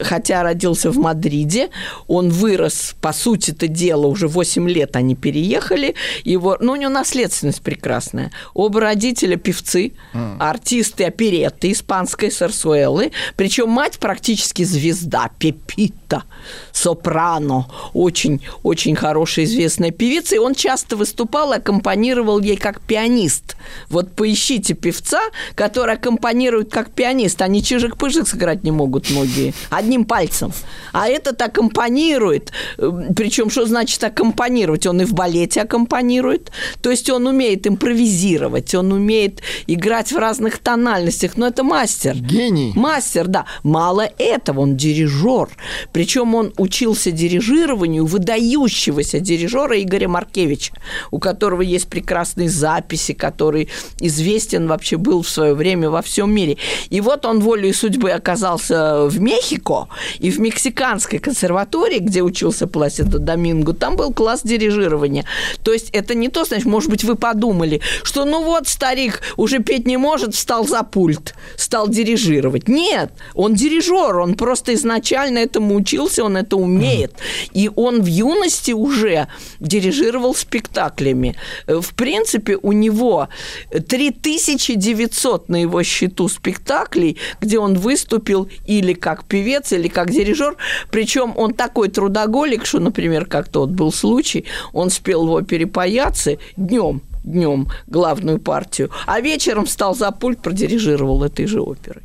хотя 0.00 0.42
родился 0.42 0.90
в 0.90 0.98
Мадриде, 0.98 1.70
он 2.06 2.30
вырос, 2.30 2.94
по 3.00 3.12
сути 3.12 3.52
это 3.52 3.68
дело, 3.68 4.06
уже 4.06 4.28
8 4.28 4.68
лет 4.68 4.96
они 4.96 5.14
переехали, 5.14 5.94
его, 6.24 6.56
ну, 6.60 6.72
у 6.72 6.76
него 6.76 6.90
наследственность 6.90 7.62
прекрасная. 7.62 8.32
Оба 8.54 8.80
родителя 8.80 9.36
певцы, 9.36 9.92
артисты 10.38 11.04
оперетты 11.04 11.72
испанской 11.72 12.30
сарсуэлы, 12.30 13.12
причем 13.36 13.68
мать 13.70 13.98
практически 13.98 14.64
звезда, 14.64 15.30
Пепита, 15.38 16.24
сопрано, 16.72 17.66
очень-очень 17.92 18.96
хорошая 18.96 19.44
известная 19.44 19.90
певица, 19.90 20.36
и 20.36 20.38
он 20.38 20.54
часто 20.54 20.96
выступал 20.96 21.52
и 21.52 21.56
аккомпанировал 21.56 22.40
ей 22.40 22.56
как 22.56 22.80
пианист. 22.80 23.56
Вот 23.88 24.12
поищите 24.12 24.74
певца, 24.74 25.20
который 25.54 25.94
аккомпанирует 25.94 26.70
как 26.70 26.90
пианист, 26.90 27.40
они 27.42 27.62
чижик-пыжик 27.62 28.26
сыграть 28.26 28.64
не 28.64 28.69
могут 28.70 29.10
многие 29.10 29.54
одним 29.70 30.04
пальцем. 30.04 30.52
А 30.92 31.08
этот 31.08 31.40
аккомпанирует. 31.40 32.52
Причем, 32.76 33.50
что 33.50 33.66
значит 33.66 34.02
аккомпанировать? 34.02 34.86
Он 34.86 35.00
и 35.02 35.04
в 35.04 35.12
балете 35.12 35.62
аккомпанирует. 35.62 36.50
То 36.82 36.90
есть 36.90 37.08
он 37.10 37.26
умеет 37.26 37.66
импровизировать, 37.66 38.74
он 38.74 38.92
умеет 38.92 39.40
играть 39.66 40.12
в 40.12 40.18
разных 40.18 40.58
тональностях. 40.58 41.36
Но 41.36 41.46
это 41.46 41.62
мастер. 41.62 42.16
Гений. 42.16 42.72
Мастер, 42.74 43.28
да. 43.28 43.46
Мало 43.62 44.08
этого, 44.18 44.60
он 44.60 44.76
дирижер. 44.76 45.48
Причем 45.92 46.34
он 46.34 46.52
учился 46.56 47.10
дирижированию 47.10 48.06
выдающегося 48.06 49.20
дирижера 49.20 49.80
Игоря 49.80 50.08
Маркевича, 50.08 50.74
у 51.10 51.18
которого 51.18 51.62
есть 51.62 51.88
прекрасные 51.88 52.48
записи, 52.48 53.14
который 53.14 53.68
известен 54.00 54.66
вообще 54.66 54.96
был 54.96 55.22
в 55.22 55.28
свое 55.28 55.54
время 55.54 55.90
во 55.90 56.02
всем 56.02 56.32
мире. 56.32 56.56
И 56.90 57.00
вот 57.00 57.24
он 57.24 57.40
волей 57.40 57.72
судьбы 57.72 58.10
оказался 58.10 58.59
в 58.68 59.20
Мехико, 59.20 59.88
и 60.18 60.30
в 60.30 60.38
Мексиканской 60.40 61.18
консерватории, 61.18 61.98
где 61.98 62.22
учился 62.22 62.66
Пласидо 62.66 63.18
Доминго, 63.18 63.72
там 63.72 63.96
был 63.96 64.12
класс 64.12 64.42
дирижирования. 64.42 65.24
То 65.62 65.72
есть 65.72 65.90
это 65.90 66.14
не 66.14 66.28
то, 66.28 66.44
значит, 66.44 66.66
может 66.66 66.90
быть, 66.90 67.04
вы 67.04 67.14
подумали, 67.14 67.80
что 68.02 68.24
ну 68.24 68.42
вот 68.44 68.68
старик 68.68 69.22
уже 69.36 69.60
петь 69.60 69.86
не 69.86 69.96
может, 69.96 70.34
встал 70.34 70.66
за 70.66 70.82
пульт, 70.82 71.34
стал 71.56 71.88
дирижировать. 71.88 72.68
Нет, 72.68 73.12
он 73.34 73.54
дирижер, 73.54 74.18
он 74.18 74.34
просто 74.34 74.74
изначально 74.74 75.38
этому 75.38 75.74
учился, 75.76 76.24
он 76.24 76.36
это 76.36 76.56
умеет. 76.56 77.14
И 77.52 77.70
он 77.74 78.02
в 78.02 78.06
юности 78.06 78.72
уже 78.72 79.28
дирижировал 79.60 80.34
спектаклями. 80.34 81.36
В 81.66 81.94
принципе, 81.94 82.58
у 82.60 82.72
него 82.72 83.28
3900 83.70 85.48
на 85.48 85.62
его 85.62 85.82
счету 85.82 86.28
спектаклей, 86.28 87.16
где 87.40 87.58
он 87.58 87.74
выступил 87.78 88.48
или 88.66 88.92
как 88.92 89.24
певец, 89.24 89.72
или 89.72 89.88
как 89.88 90.10
дирижер. 90.10 90.56
Причем 90.90 91.34
он 91.36 91.54
такой 91.54 91.88
трудоголик, 91.88 92.66
что, 92.66 92.80
например, 92.80 93.26
как 93.26 93.48
тот 93.48 93.70
был 93.70 93.92
случай, 93.92 94.44
он 94.72 94.90
спел 94.90 95.26
в 95.26 95.32
опере 95.32 95.66
«Паяцы» 95.66 96.38
днем, 96.56 97.02
днем 97.24 97.68
главную 97.86 98.38
партию, 98.38 98.90
а 99.06 99.20
вечером 99.20 99.66
стал 99.66 99.94
за 99.94 100.10
пульт, 100.10 100.40
продирижировал 100.40 101.22
этой 101.24 101.46
же 101.46 101.60
оперы. 101.60 102.02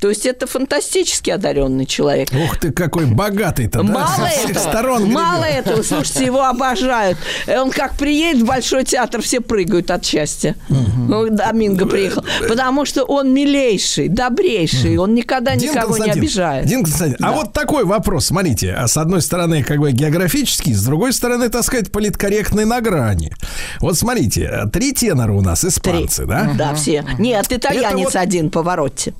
То 0.00 0.08
есть 0.10 0.26
это 0.26 0.46
фантастически 0.46 1.30
одаренный 1.30 1.86
человек. 1.86 2.28
Ух 2.32 2.58
ты, 2.58 2.72
какой 2.72 3.06
богатый-то, 3.06 3.82
да? 3.82 3.92
Мало 3.92 4.06
Со 4.16 4.26
всех 4.26 4.50
этого, 4.50 4.62
сторон 4.70 5.10
мало 5.10 5.44
гребет. 5.44 5.66
этого, 5.66 5.82
слушайте, 5.82 6.24
его 6.26 6.44
обожают. 6.44 7.16
Он 7.48 7.70
как 7.70 7.96
приедет 7.96 8.42
в 8.42 8.44
Большой 8.46 8.84
театр, 8.84 9.22
все 9.22 9.40
прыгают 9.40 9.90
от 9.90 10.04
счастья. 10.04 10.56
Ну, 10.68 11.30
Доминго 11.30 11.86
приехал. 11.86 12.22
Потому 12.46 12.84
что 12.84 13.04
он 13.04 13.32
милейший, 13.32 14.08
добрейший, 14.08 14.98
он 14.98 15.14
никогда 15.14 15.56
Дин 15.56 15.70
никого 15.70 15.96
не 15.96 16.10
обижает. 16.10 16.66
Дин 16.66 16.82
Константин, 16.84 17.16
а 17.24 17.30
Да. 17.30 17.36
вот 17.36 17.52
такой 17.54 17.84
вопрос, 17.84 18.26
смотрите, 18.26 18.72
а 18.74 18.86
с 18.88 18.96
одной 18.98 19.22
стороны, 19.22 19.62
как 19.62 19.78
бы 19.78 19.92
географический, 19.92 20.74
с 20.74 20.84
другой 20.84 21.12
стороны, 21.14 21.48
так 21.48 21.64
сказать, 21.64 21.90
политкорректный 21.90 22.64
на 22.66 22.80
грани. 22.82 23.32
Вот 23.80 23.96
смотрите, 23.96 24.64
три 24.72 24.92
тенора 24.92 25.32
у 25.32 25.40
нас, 25.40 25.60
Три. 25.60 25.70
испанцы, 25.70 26.26
да? 26.26 26.50
Да, 26.58 26.74
все. 26.74 27.04
Нет, 27.18 27.46
итальянец 27.50 28.04
вот- 28.06 28.16
один 28.16 28.50
поворотте. 28.50 29.14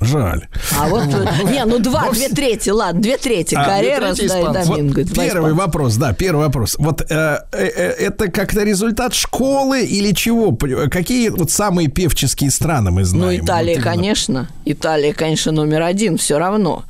Жаль. 0.00 0.48
А 0.80 0.88
вот, 0.88 1.04
э, 1.04 1.50
не, 1.50 1.64
ну 1.64 1.78
два, 1.78 2.10
две 2.10 2.28
трети, 2.28 2.70
ладно, 2.70 3.00
две 3.00 3.16
трети. 3.18 3.54
А, 3.54 3.64
Карьера, 3.64 4.12
две 4.14 4.28
трети 4.28 4.52
да, 4.52 4.62
и. 4.62 4.66
Доминго. 4.66 5.02
Вот 5.02 5.14
первый 5.14 5.52
вопрос, 5.54 5.96
да, 5.96 6.12
первый 6.12 6.46
вопрос. 6.46 6.76
Вот 6.78 7.02
э, 7.02 7.04
э, 7.08 7.38
э, 7.52 7.82
это 8.06 8.30
как-то 8.30 8.64
результат 8.64 9.14
школы 9.14 9.84
или 9.84 10.12
чего? 10.12 10.50
П- 10.52 10.88
Какие 10.88 11.28
вот 11.28 11.50
самые 11.50 11.88
певческие 11.88 12.50
страны 12.50 12.90
мы 12.90 13.04
знаем? 13.04 13.38
Ну, 13.38 13.44
Италия, 13.44 13.74
Вот 13.76 13.82
именно. 13.82 13.96
конечно. 13.96 14.48
Италия, 14.64 15.14
конечно, 15.14 15.52
номер 15.52 15.82
один, 15.82 16.16
все 16.18 16.38
равно. 16.38 16.84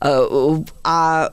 А, 0.00 0.60
а 0.84 1.30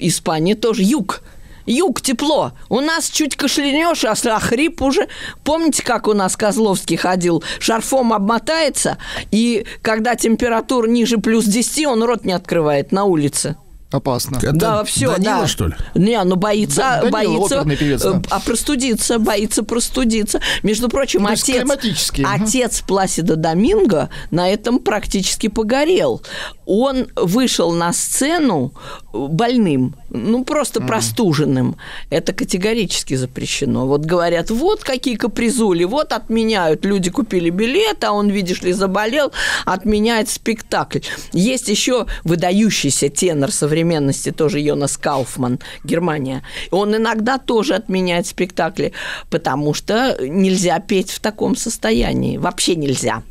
Испания 0.00 0.54
тоже 0.56 0.82
юг. 0.82 1.22
Юг, 1.66 2.00
тепло. 2.00 2.52
У 2.68 2.80
нас 2.80 3.08
чуть 3.10 3.36
кашлянешь, 3.36 4.04
а 4.04 4.14
с- 4.14 4.24
а 4.26 4.38
хрип 4.38 4.80
уже. 4.82 5.08
Помните, 5.44 5.82
как 5.82 6.06
у 6.08 6.12
нас 6.14 6.36
Козловский 6.36 6.96
ходил? 6.96 7.42
Шарфом 7.58 8.12
обмотается, 8.12 8.98
и 9.30 9.66
когда 9.82 10.14
температура 10.14 10.86
ниже 10.88 11.18
плюс 11.18 11.44
10, 11.44 11.86
он 11.86 12.02
рот 12.02 12.24
не 12.24 12.32
открывает 12.32 12.92
на 12.92 13.04
улице. 13.04 13.56
Опасно. 13.92 14.36
Это 14.38 14.52
да, 14.52 14.84
все, 14.84 15.12
Данила, 15.12 15.40
да. 15.42 15.46
что 15.46 15.68
ли? 15.68 15.74
Не, 15.94 16.22
ну 16.24 16.34
боится, 16.34 16.76
Да- 16.76 17.10
Данила, 17.10 17.48
боится, 17.48 17.64
певец, 17.64 18.02
да. 18.02 18.16
э, 18.16 18.22
а 18.30 18.40
простудиться, 18.40 19.18
боится 19.20 19.62
простудиться. 19.62 20.40
Между 20.64 20.88
прочим, 20.88 21.26
есть 21.28 21.48
отец, 21.48 22.10
отец 22.24 22.80
Пласида 22.82 23.36
Доминго 23.36 24.10
на 24.32 24.48
этом 24.50 24.80
практически 24.80 25.46
погорел. 25.48 26.20
Он 26.66 27.06
вышел 27.14 27.70
на 27.72 27.92
сцену 27.92 28.72
больным, 29.12 29.94
ну 30.10 30.44
просто 30.44 30.80
простуженным. 30.80 31.76
Это 32.10 32.32
категорически 32.32 33.14
запрещено. 33.14 33.86
Вот 33.86 34.04
говорят, 34.04 34.50
вот 34.50 34.82
какие 34.82 35.14
капризули, 35.14 35.84
вот 35.84 36.12
отменяют. 36.12 36.84
Люди 36.84 37.10
купили 37.10 37.50
билет, 37.50 38.02
а 38.02 38.10
он, 38.10 38.30
видишь 38.30 38.62
ли, 38.62 38.72
заболел, 38.72 39.32
отменяет 39.64 40.28
спектакль. 40.28 41.00
Есть 41.32 41.68
еще 41.68 42.06
выдающийся 42.24 43.08
тенор 43.10 43.52
современности, 43.76 44.32
тоже 44.32 44.60
Йонас 44.60 44.96
Кауфман, 44.96 45.58
Германия. 45.84 46.42
Он 46.70 46.96
иногда 46.96 47.36
тоже 47.38 47.74
отменяет 47.74 48.26
спектакли, 48.26 48.92
потому 49.30 49.74
что 49.74 50.16
нельзя 50.20 50.78
петь 50.80 51.10
в 51.10 51.20
таком 51.20 51.56
состоянии. 51.56 52.38
Вообще 52.38 52.74
нельзя. 52.74 53.22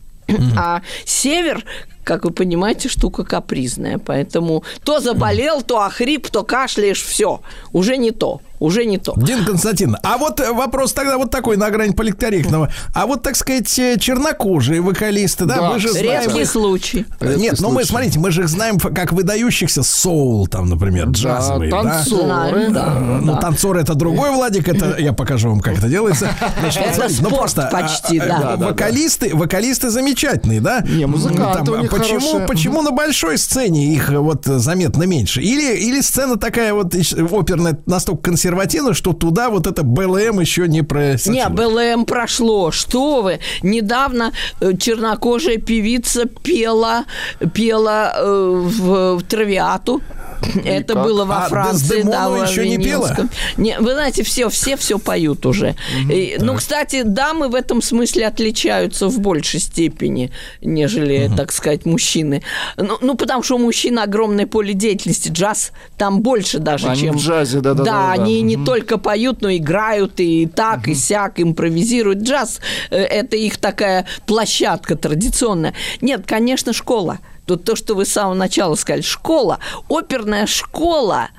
А 0.58 0.82
север, 1.06 1.64
как 2.06 2.24
вы 2.24 2.32
понимаете, 2.32 2.88
штука 2.88 3.24
капризная. 3.26 3.98
Поэтому 3.98 4.64
то 4.84 5.00
заболел, 5.02 5.62
то 5.62 5.82
охрип, 5.82 6.30
то 6.30 6.44
кашляешь, 6.44 7.04
все. 7.04 7.42
Уже 7.74 7.98
не 7.98 8.12
то. 8.12 8.40
Уже 8.58 8.86
не 8.86 8.98
то. 8.98 9.14
Дин 9.18 9.44
Константин, 9.44 9.98
а 10.02 10.18
вот 10.18 10.40
э, 10.40 10.54
вопрос 10.54 10.94
тогда 10.94 11.18
вот 11.18 11.30
такой 11.30 11.58
на 11.58 11.70
грани 11.70 11.92
политкорректного. 11.92 12.72
А 12.94 13.06
вот, 13.06 13.22
так 13.22 13.36
сказать, 13.36 13.78
э, 13.78 13.98
чернокожие 14.00 14.80
вокалисты, 14.80 15.44
да, 15.44 15.58
Да, 15.58 15.72
мы 15.74 15.80
же 15.80 15.90
знаем 15.92 16.24
Редкий 16.24 16.42
их- 16.44 16.50
случай. 16.50 17.06
Редкий 17.20 17.42
Нет, 17.42 17.56
ну 17.60 17.68
мы, 17.68 17.74
случай. 17.84 17.88
смотрите, 17.90 18.20
мы 18.20 18.32
же 18.32 18.42
их 18.44 18.48
знаем 18.48 18.80
как 18.80 19.12
выдающихся 19.12 19.84
соул, 19.84 20.48
там, 20.48 20.70
например, 20.70 21.08
джазовые, 21.10 21.70
да? 21.70 21.84
танцоры. 21.84 22.70
Да. 22.70 22.94
Э, 22.98 23.20
Ну, 23.22 23.38
танцор 23.42 23.76
это 23.78 23.94
другой 23.94 24.32
Владик, 24.32 24.70
это 24.70 24.96
я 25.00 25.12
покажу 25.12 25.50
вам, 25.50 25.60
как 25.60 25.78
это 25.78 25.90
делается. 25.90 26.30
Значит, 26.62 26.82
Это 26.84 26.94
смотрите, 26.96 27.22
ну, 27.24 27.28
спорт 27.30 27.40
просто, 27.42 27.68
а, 27.68 27.72
почти, 27.72 28.20
а, 28.20 28.26
да. 28.26 28.40
Да, 28.40 28.56
да, 28.56 28.66
Вокалисты, 28.68 29.36
вокалисты 29.36 29.90
замечательные, 29.90 30.62
да? 30.62 30.80
Не, 30.82 31.06
музыканты 31.08 31.66
Там, 31.66 31.74
у 31.74 31.78
них 31.82 31.92
почему, 31.98 32.20
хорошие. 32.20 32.48
почему 32.48 32.82
на 32.82 32.92
большой 32.92 33.38
сцене 33.38 33.94
их 33.94 34.12
э, 34.12 34.18
вот 34.18 34.48
э, 34.48 34.60
заметно 34.60 35.04
меньше? 35.04 35.42
Или, 35.42 35.76
или 35.78 36.02
сцена 36.02 36.38
такая 36.38 36.74
вот 36.74 36.94
ищ- 36.96 37.16
оперная 37.38 37.78
настолько 37.86 38.24
консервативная, 38.24 38.94
что 38.94 39.14
туда 39.14 39.50
вот 39.50 39.68
это 39.68 39.84
БЛМ 39.84 40.40
еще 40.40 40.68
не 40.68 40.82
просочилось? 40.82 41.38
Не, 41.38 41.50
БЛМ 41.50 42.06
прошло. 42.06 42.72
Что 42.72 43.22
вы? 43.22 43.40
Недавно 43.62 44.32
э, 44.62 44.76
чернокожая 44.78 45.58
певица 45.58 46.26
пела, 46.26 47.06
пела 47.54 48.14
э, 48.18 48.24
в, 48.24 49.18
в 49.18 49.24
Травиату. 49.24 50.02
Это 50.66 50.94
как? 50.94 51.04
было 51.04 51.26
во 51.26 51.46
А 51.46 51.50
Франции, 51.50 51.98
Дездемону 51.98 52.12
да, 52.12 52.30
во 52.30 52.38
еще 52.46 52.68
не 52.68 52.78
пела? 52.78 53.16
Не, 53.58 53.80
вы 53.80 53.94
знаете, 53.94 54.24
все, 54.24 54.50
все 54.50 54.76
все 54.78 55.00
поют 55.00 55.46
уже. 55.46 55.76
И, 56.10 56.38
ну, 56.40 56.56
кстати, 56.56 57.04
дамы 57.04 57.50
в 57.50 57.56
этом 57.56 57.82
смысле 57.82 58.28
отличаются 58.28 59.08
в 59.08 59.20
большей 59.20 59.60
степени, 59.60 60.32
нежели, 60.62 61.32
так 61.36 61.52
сказать, 61.52 61.86
мужчины. 61.86 62.44
Ну, 62.78 62.98
ну, 63.02 63.16
потому 63.16 63.44
что 63.44 63.56
у 63.56 63.60
мужчин 63.60 64.00
огромное 64.00 64.48
поле 64.48 64.74
деятельности. 64.74 65.30
Джаз 65.30 65.72
там 65.98 66.22
больше 66.22 66.60
даже, 66.60 66.88
Они 66.88 67.02
чем... 67.02 67.18
в 67.18 67.22
джазе, 67.22 67.62
да-да-да, 67.62 67.84
Да, 67.84 67.92
да. 68.16 68.24
они 68.24 68.42
не 68.42 68.58
только 68.58 68.98
поют, 68.98 69.42
но 69.42 69.52
играют 69.52 70.20
и 70.20 70.46
так, 70.46 70.88
и 70.88 70.96
сяк, 70.96 71.40
импровизируют. 71.40 72.20
Джаз 72.20 72.60
э,– 72.90 72.98
это 72.98 73.36
их 73.36 73.58
такая 73.58 74.06
площадка 74.26 74.96
традиционная. 74.96 75.74
Нет, 76.02 76.24
конечно, 76.26 76.74
школа. 76.74 77.20
Тут 77.46 77.64
то, 77.64 77.76
что 77.76 77.94
вы 77.96 78.06
с 78.06 78.12
самого 78.12 78.34
начала 78.34 78.76
сказали, 78.76 79.02
школа, 79.02 79.60
оперная 79.88 80.48
школа, 80.48 81.30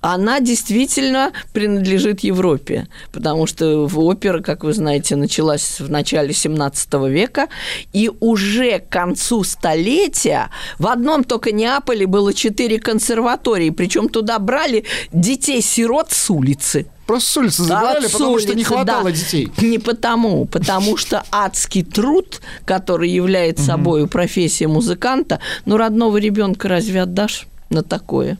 она 0.00 0.40
действительно 0.40 1.32
принадлежит 1.52 2.20
Европе, 2.20 2.88
потому 3.12 3.46
что 3.46 3.88
опера, 3.94 4.40
как 4.40 4.64
вы 4.64 4.72
знаете, 4.72 5.16
началась 5.16 5.80
в 5.80 5.90
начале 5.90 6.32
17 6.32 6.94
века, 7.08 7.48
и 7.92 8.10
уже 8.20 8.80
к 8.80 8.88
концу 8.88 9.44
столетия 9.44 10.50
в 10.78 10.86
одном 10.86 11.24
только 11.24 11.52
Неаполе 11.52 12.06
было 12.06 12.34
четыре 12.34 12.80
консерватории, 12.80 13.70
причем 13.70 14.08
туда 14.08 14.38
брали 14.38 14.84
детей-сирот 15.12 16.10
с 16.10 16.30
улицы. 16.30 16.86
Просто 17.06 17.30
с 17.30 17.36
улицы 17.36 17.62
забирали, 17.64 18.06
От 18.06 18.12
потому 18.12 18.38
что 18.38 18.48
не 18.48 18.54
улицы, 18.54 18.68
хватало 18.68 19.10
да. 19.10 19.16
детей. 19.16 19.52
Не 19.58 19.78
потому, 19.78 20.46
потому 20.46 20.96
что 20.96 21.24
адский 21.30 21.82
труд, 21.82 22.40
который 22.64 23.10
является 23.10 23.64
собой 23.64 24.06
профессия 24.06 24.68
музыканта, 24.68 25.40
ну, 25.64 25.76
родного 25.76 26.16
ребенка 26.18 26.68
разве 26.68 27.02
отдашь 27.02 27.46
на 27.70 27.82
такое? 27.82 28.38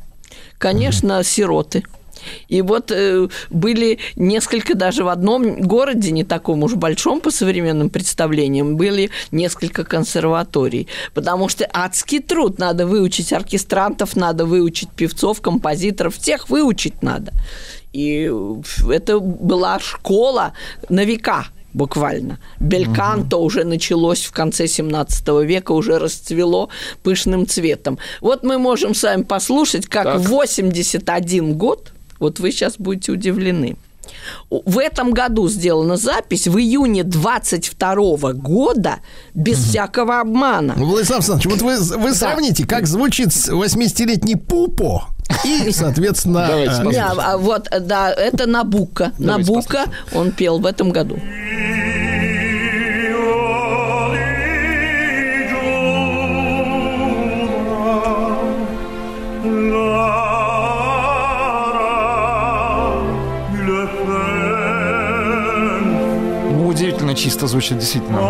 Конечно, 0.59 1.23
сироты. 1.25 1.83
И 2.49 2.63
вот 2.63 2.91
э, 2.91 3.29
были 3.51 3.99
несколько, 4.17 4.75
даже 4.75 5.05
в 5.05 5.09
одном 5.09 5.61
городе, 5.63 6.11
не 6.11 6.25
таком 6.25 6.63
уж 6.63 6.75
большом 6.75 7.21
по 7.21 7.31
современным 7.31 7.91
представлениям, 7.91 8.77
были 8.77 9.11
несколько 9.31 9.85
консерваторий. 9.85 10.89
Потому 11.15 11.49
что 11.49 11.69
адский 11.73 12.21
труд. 12.21 12.59
Надо 12.59 12.87
выучить 12.87 13.33
оркестрантов, 13.33 14.17
надо 14.17 14.45
выучить 14.47 14.91
певцов, 14.91 15.41
композиторов. 15.41 16.17
Всех 16.17 16.49
выучить 16.49 17.03
надо. 17.03 17.33
И 17.93 18.31
это 18.91 19.19
была 19.21 19.79
школа 19.79 20.53
на 20.89 21.05
века 21.05 21.47
буквально. 21.75 22.39
Бельканто 22.61 23.39
уже 23.39 23.65
началось 23.65 24.25
в 24.25 24.33
конце 24.33 24.67
17 24.67 25.29
века, 25.45 25.73
уже 25.73 25.99
расцвело 25.99 26.69
пышным 27.03 27.47
цветом. 27.47 27.99
Вот 28.21 28.43
мы 28.43 28.59
можем 28.59 28.95
с 28.95 29.03
вами 29.03 29.23
послушать, 29.23 29.87
как 29.87 30.05
Так. 30.05 30.21
в 30.21 30.29
81 30.29 31.55
год, 31.55 31.93
вот 32.19 32.41
вы 32.41 32.53
сейчас 32.53 32.75
будете 32.79 33.13
удивлены, 33.13 33.77
в 34.51 34.79
этом 34.79 35.13
году 35.13 35.49
сделана 35.49 35.97
запись 35.97 36.47
в 36.47 36.59
июне 36.59 37.05
22 37.05 38.33
года 38.35 38.97
без 39.35 39.59
всякого 39.59 40.21
обмана. 40.21 40.75
Ну, 40.77 40.87
Владислав 40.87 41.19
Александрович, 41.19 41.47
вот 41.47 41.63
вы, 41.63 41.99
вы 41.99 42.15
сравните, 42.15 42.67
как 42.67 42.87
звучит 42.87 43.33
с 43.33 43.49
80-летний 43.49 44.37
Пупо 44.37 45.07
и, 45.45 45.71
соответственно... 45.73 46.47
Давайте 46.47 46.75
э, 46.75 46.85
Не, 46.85 47.05
а 47.05 47.37
вот, 47.37 47.69
да, 47.81 48.13
это 48.13 48.47
Набука. 48.47 49.13
Давайте 49.19 49.53
Набука 49.53 49.85
он 50.15 50.33
пел 50.33 50.59
в 50.59 50.67
этом 50.67 50.91
году. 50.91 51.19
Ну, 66.51 66.69
удивительно 66.69 67.15
чисто 67.15 67.47
звучит, 67.47 67.79
действительно. 67.79 68.21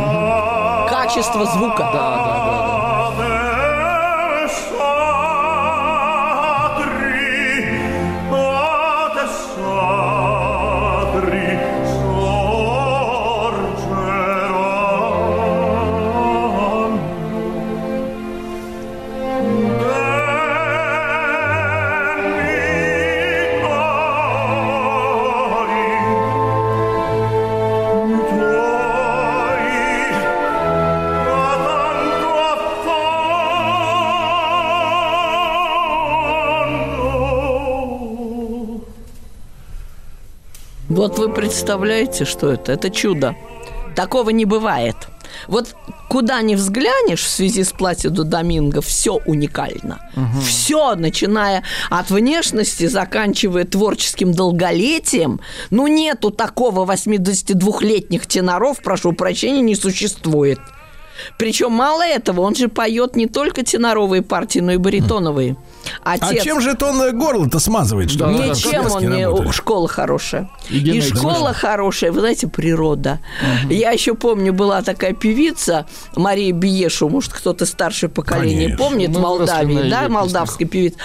Качество 0.88 1.44
звука. 1.46 1.90
Да, 1.92 1.92
да, 1.92 2.31
Вот 40.92 41.18
вы 41.18 41.30
представляете, 41.30 42.26
что 42.26 42.52
это? 42.52 42.70
Это 42.70 42.90
чудо. 42.90 43.34
Такого 43.96 44.28
не 44.28 44.44
бывает. 44.44 44.96
Вот 45.48 45.74
куда 46.10 46.42
ни 46.42 46.54
взглянешь 46.54 47.22
в 47.22 47.28
связи 47.28 47.64
с 47.64 47.72
Платиду 47.72 48.24
Доминго, 48.24 48.82
все 48.82 49.14
уникально. 49.24 50.00
Все, 50.46 50.94
начиная 50.94 51.62
от 51.88 52.10
внешности, 52.10 52.88
заканчивая 52.88 53.64
творческим 53.64 54.32
долголетием. 54.32 55.40
Ну, 55.70 55.86
нету 55.86 56.30
такого 56.30 56.84
82-летних 56.84 58.26
теноров, 58.26 58.82
прошу 58.82 59.14
прощения, 59.14 59.62
не 59.62 59.74
существует. 59.74 60.60
Причем 61.38 61.72
мало 61.72 62.02
этого, 62.02 62.42
он 62.42 62.54
же 62.54 62.68
поет 62.68 63.16
не 63.16 63.26
только 63.26 63.64
теноровые 63.64 64.20
партии, 64.20 64.58
но 64.58 64.72
и 64.72 64.76
баритоновые. 64.76 65.52
А 65.52 65.71
Отец... 66.02 66.42
чем 66.42 66.60
же 66.60 66.70
это 66.70 66.86
он 66.86 67.00
э, 67.02 67.12
горло-то 67.12 67.58
смазывает? 67.58 68.10
Что 68.10 68.30
ли? 68.30 68.50
Ничем 68.50 68.90
он 68.90 69.08
не... 69.08 69.24
работает? 69.24 69.54
Школа 69.54 69.88
хорошая. 69.88 70.50
И 70.68 70.78
И, 70.78 71.00
школа 71.00 71.52
хорошая, 71.52 72.12
вы 72.12 72.20
знаете, 72.20 72.48
природа. 72.48 73.20
Я 73.68 73.90
еще 73.90 74.14
помню, 74.14 74.52
была 74.52 74.82
такая 74.82 75.12
певица 75.12 75.86
Мария 76.16 76.52
Биешу, 76.52 77.08
может, 77.08 77.32
кто-то 77.32 77.66
старшее 77.66 78.10
поколение 78.10 78.68
Конечно. 78.68 78.84
помнит, 78.84 79.10
в 79.10 79.20
Мы 79.20 79.38
выросли 79.38 79.64
Молдавии, 79.64 79.90
да, 79.90 80.08
молдавская 80.08 80.68
певица. 80.68 80.98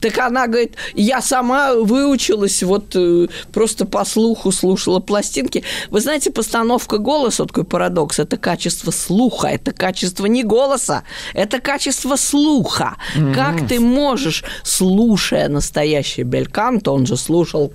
Так 0.00 0.18
она 0.18 0.46
говорит, 0.46 0.76
я 0.94 1.22
сама 1.22 1.74
выучилась, 1.74 2.62
вот 2.62 2.94
э, 2.94 3.28
просто 3.52 3.86
по 3.86 4.04
слуху 4.04 4.52
слушала 4.52 5.00
пластинки. 5.00 5.64
Вы 5.90 6.00
знаете, 6.00 6.30
постановка 6.30 6.98
голоса, 6.98 7.42
вот 7.42 7.48
такой 7.48 7.64
парадокс, 7.64 8.18
это 8.18 8.36
качество 8.36 8.90
слуха, 8.90 9.48
это 9.48 9.72
качество 9.72 10.26
не 10.26 10.44
голоса, 10.44 11.02
это 11.34 11.60
качество 11.60 12.16
слуха. 12.16 12.96
Как 13.34 13.66
ты 13.66 13.80
можешь, 13.80 14.19
слушая 14.62 15.48
настоящий 15.48 16.22
Бельканто, 16.22 16.92
он 16.92 17.06
же 17.06 17.16
слушал 17.16 17.72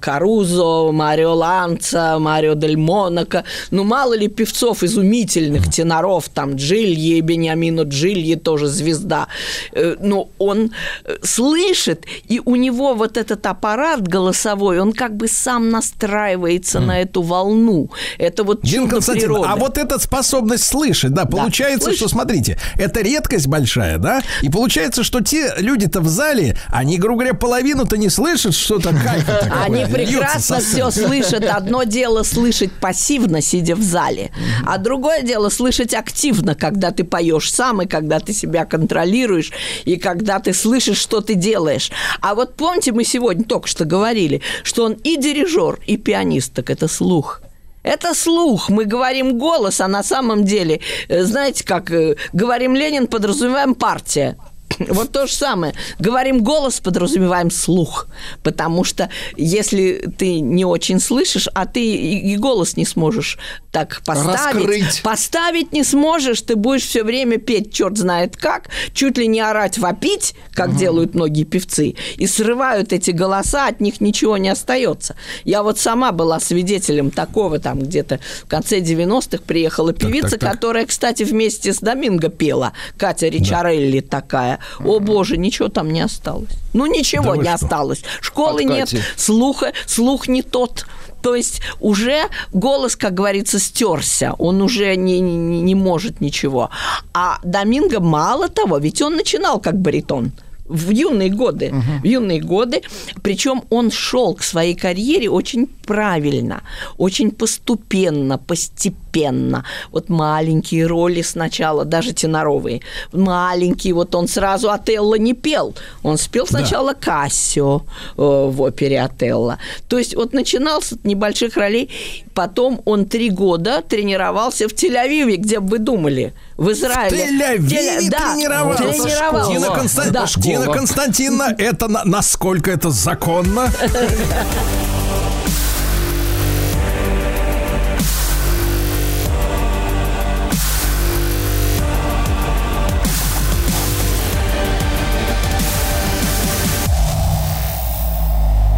Карузо, 0.00 0.92
Марио 0.92 1.34
Ланца, 1.34 2.18
Марио 2.18 2.54
Дель 2.54 2.76
Монако, 2.76 3.44
ну 3.70 3.84
мало 3.84 4.14
ли 4.14 4.28
певцов 4.28 4.82
изумительных 4.82 5.70
теноров, 5.70 6.28
там 6.28 6.56
Джильи, 6.56 7.20
Бениамино 7.20 7.82
Джильи, 7.82 8.34
тоже 8.34 8.68
звезда, 8.68 9.28
Э, 9.72 9.96
но 10.00 10.28
он 10.38 10.72
э, 11.04 11.16
слышит, 11.22 12.04
и 12.28 12.40
у 12.44 12.56
него 12.56 12.94
вот 12.94 13.16
этот 13.16 13.46
аппарат 13.46 14.06
голосовой, 14.06 14.80
он 14.80 14.92
как 14.92 15.16
бы 15.16 15.28
сам 15.28 15.70
настраивается 15.70 16.80
на 16.80 17.00
эту 17.00 17.22
волну. 17.22 17.90
Это 18.18 18.44
вот 18.44 18.62
Дин 18.62 18.88
чудо 18.88 19.00
природы. 19.00 19.48
а 19.48 19.56
вот 19.56 19.78
эта 19.78 19.98
способность 19.98 20.64
слышать, 20.64 21.12
да, 21.12 21.24
получается, 21.24 21.86
слышит. 21.86 22.00
что, 22.00 22.08
смотрите, 22.08 22.58
это 22.76 23.00
редкость 23.00 23.46
большая, 23.46 23.98
да, 23.98 24.22
и 24.42 24.48
получается, 24.48 25.04
что 25.04 25.20
те 25.20 25.49
люди-то 25.58 26.00
в 26.00 26.08
зале, 26.08 26.56
они, 26.68 26.98
грубо 26.98 27.20
говоря, 27.20 27.34
половину-то 27.34 27.96
не 27.96 28.08
слышат, 28.08 28.54
что-то 28.54 28.90
Они 29.64 29.84
прекрасно 29.84 30.60
все 30.60 30.90
слышат. 30.90 31.44
Одно 31.44 31.84
дело 31.84 32.22
слышать 32.22 32.72
пассивно, 32.72 33.40
сидя 33.40 33.74
в 33.74 33.82
зале, 33.82 34.30
а 34.66 34.78
другое 34.78 35.22
дело 35.22 35.48
слышать 35.48 35.94
активно, 35.94 36.54
когда 36.54 36.90
ты 36.90 37.04
поешь 37.04 37.52
сам, 37.52 37.82
и 37.82 37.86
когда 37.86 38.20
ты 38.20 38.32
себя 38.32 38.64
контролируешь, 38.64 39.52
и 39.84 39.96
когда 39.96 40.38
ты 40.38 40.52
слышишь, 40.52 40.98
что 40.98 41.20
ты 41.20 41.34
делаешь. 41.34 41.90
А 42.20 42.34
вот 42.34 42.54
помните, 42.54 42.92
мы 42.92 43.04
сегодня 43.04 43.44
только 43.44 43.68
что 43.68 43.84
говорили, 43.84 44.42
что 44.62 44.84
он 44.84 44.92
и 44.92 45.16
дирижер, 45.16 45.78
и 45.86 45.96
пианист, 45.96 46.52
так 46.54 46.70
это 46.70 46.88
слух. 46.88 47.42
Это 47.82 48.14
слух. 48.14 48.68
Мы 48.68 48.84
говорим 48.84 49.38
голос, 49.38 49.80
а 49.80 49.88
на 49.88 50.02
самом 50.02 50.44
деле, 50.44 50.80
э, 51.08 51.24
знаете, 51.24 51.64
как 51.64 51.90
э, 51.90 52.16
говорим 52.34 52.74
Ленин, 52.74 53.06
подразумеваем 53.06 53.74
партия. 53.74 54.36
Вот 54.88 55.12
то 55.12 55.26
же 55.26 55.32
самое. 55.32 55.74
Говорим 55.98 56.42
голос, 56.42 56.80
подразумеваем 56.80 57.50
слух. 57.50 58.08
Потому 58.42 58.84
что 58.84 59.10
если 59.36 60.10
ты 60.18 60.40
не 60.40 60.64
очень 60.64 61.00
слышишь, 61.00 61.48
а 61.54 61.66
ты 61.66 61.84
и 61.84 62.36
голос 62.36 62.76
не 62.76 62.84
сможешь 62.84 63.38
так 63.72 64.02
поставить. 64.04 64.56
Раскрыть. 64.56 65.02
Поставить 65.02 65.72
не 65.72 65.84
сможешь, 65.84 66.42
ты 66.42 66.56
будешь 66.56 66.82
все 66.82 67.04
время 67.04 67.38
петь 67.38 67.72
черт 67.72 67.96
знает 67.96 68.36
как, 68.36 68.68
чуть 68.92 69.16
ли 69.18 69.26
не 69.26 69.40
орать, 69.40 69.78
вопить, 69.78 70.34
как 70.52 70.76
делают 70.76 71.14
многие 71.14 71.44
певцы, 71.44 71.94
и 72.16 72.26
срывают 72.26 72.92
эти 72.92 73.12
голоса, 73.12 73.68
от 73.68 73.80
них 73.80 74.00
ничего 74.00 74.36
не 74.36 74.48
остается. 74.48 75.14
Я 75.44 75.62
вот 75.62 75.78
сама 75.78 76.12
была 76.12 76.40
свидетелем 76.40 77.10
такого, 77.10 77.58
там 77.58 77.80
где-то 77.80 78.20
в 78.44 78.48
конце 78.48 78.80
90-х 78.80 79.42
приехала 79.46 79.92
певица, 79.92 80.30
так, 80.30 80.40
так. 80.40 80.52
которая, 80.52 80.86
кстати, 80.86 81.22
вместе 81.22 81.72
с 81.72 81.78
Доминго 81.78 82.28
пела, 82.28 82.72
Катя 82.98 83.28
Ричарелли 83.28 84.00
такая. 84.00 84.59
О 84.84 84.98
боже, 85.00 85.36
ничего 85.36 85.68
там 85.68 85.90
не 85.90 86.00
осталось. 86.00 86.50
Ну, 86.72 86.86
ничего 86.86 87.34
Да 87.34 87.36
не 87.36 87.42
что? 87.44 87.54
осталось. 87.54 88.02
Школы 88.20 88.64
От 88.64 88.70
нет, 88.70 88.94
слуха, 89.16 89.72
слух 89.86 90.28
не 90.28 90.42
тот. 90.42 90.86
То 91.22 91.34
есть 91.34 91.60
уже 91.80 92.22
голос, 92.52 92.96
как 92.96 93.14
говорится, 93.14 93.58
стерся, 93.58 94.34
он 94.38 94.62
уже 94.62 94.96
не, 94.96 95.20
не, 95.20 95.60
не 95.60 95.74
может 95.74 96.20
ничего. 96.20 96.70
А 97.12 97.38
Доминго 97.44 98.00
мало 98.00 98.48
того, 98.48 98.78
ведь 98.78 99.02
он 99.02 99.16
начинал 99.16 99.60
как 99.60 99.78
баритон 99.78 100.32
в 100.70 100.90
юные 100.90 101.30
годы, 101.30 101.66
uh-huh. 101.66 102.00
в 102.02 102.04
юные 102.04 102.40
годы, 102.40 102.82
причем 103.22 103.62
он 103.70 103.90
шел 103.90 104.34
к 104.34 104.42
своей 104.42 104.74
карьере 104.74 105.28
очень 105.28 105.66
правильно, 105.66 106.62
очень 106.96 107.32
постепенно, 107.32 108.38
постепенно. 108.38 109.64
Вот 109.90 110.08
маленькие 110.08 110.86
роли 110.86 111.22
сначала, 111.22 111.84
даже 111.84 112.12
теноровые, 112.12 112.80
маленькие, 113.12 113.94
вот 113.94 114.14
он 114.14 114.28
сразу 114.28 114.70
Отелло 114.70 115.16
не 115.16 115.34
пел, 115.34 115.74
он 116.02 116.16
спел 116.16 116.46
сначала 116.46 116.94
да. 116.94 117.00
Кассио 117.00 117.82
э, 118.16 118.22
в 118.22 118.62
опере 118.62 119.02
Отелло. 119.02 119.58
То 119.88 119.98
есть 119.98 120.14
вот 120.14 120.32
начинал 120.32 120.80
с 120.80 120.94
небольших 121.02 121.56
ролей, 121.56 121.90
потом 122.34 122.80
он 122.84 123.06
три 123.06 123.30
года 123.30 123.82
тренировался 123.82 124.68
в 124.68 124.72
Тель-Авиве, 124.72 125.36
где 125.36 125.58
бы 125.58 125.70
вы 125.70 125.78
думали, 125.78 126.32
в 126.60 126.70
Израиле. 126.72 127.58
В 127.58 127.66
Тель-Авиве 127.66 128.10
да, 128.10 128.34
тренировался. 128.34 128.82
тренировался. 128.82 129.50
Дина, 129.50 129.66
Констан... 129.74 130.12
да. 130.12 130.26
Дина 130.36 130.66
Константиновна, 130.66 131.54
это 131.56 131.88
на... 131.88 132.04
насколько 132.04 132.70
это 132.70 132.90
законно? 132.90 133.72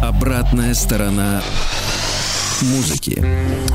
Обратная 0.01 0.73
сторона 0.73 1.41
музыки. 2.63 3.23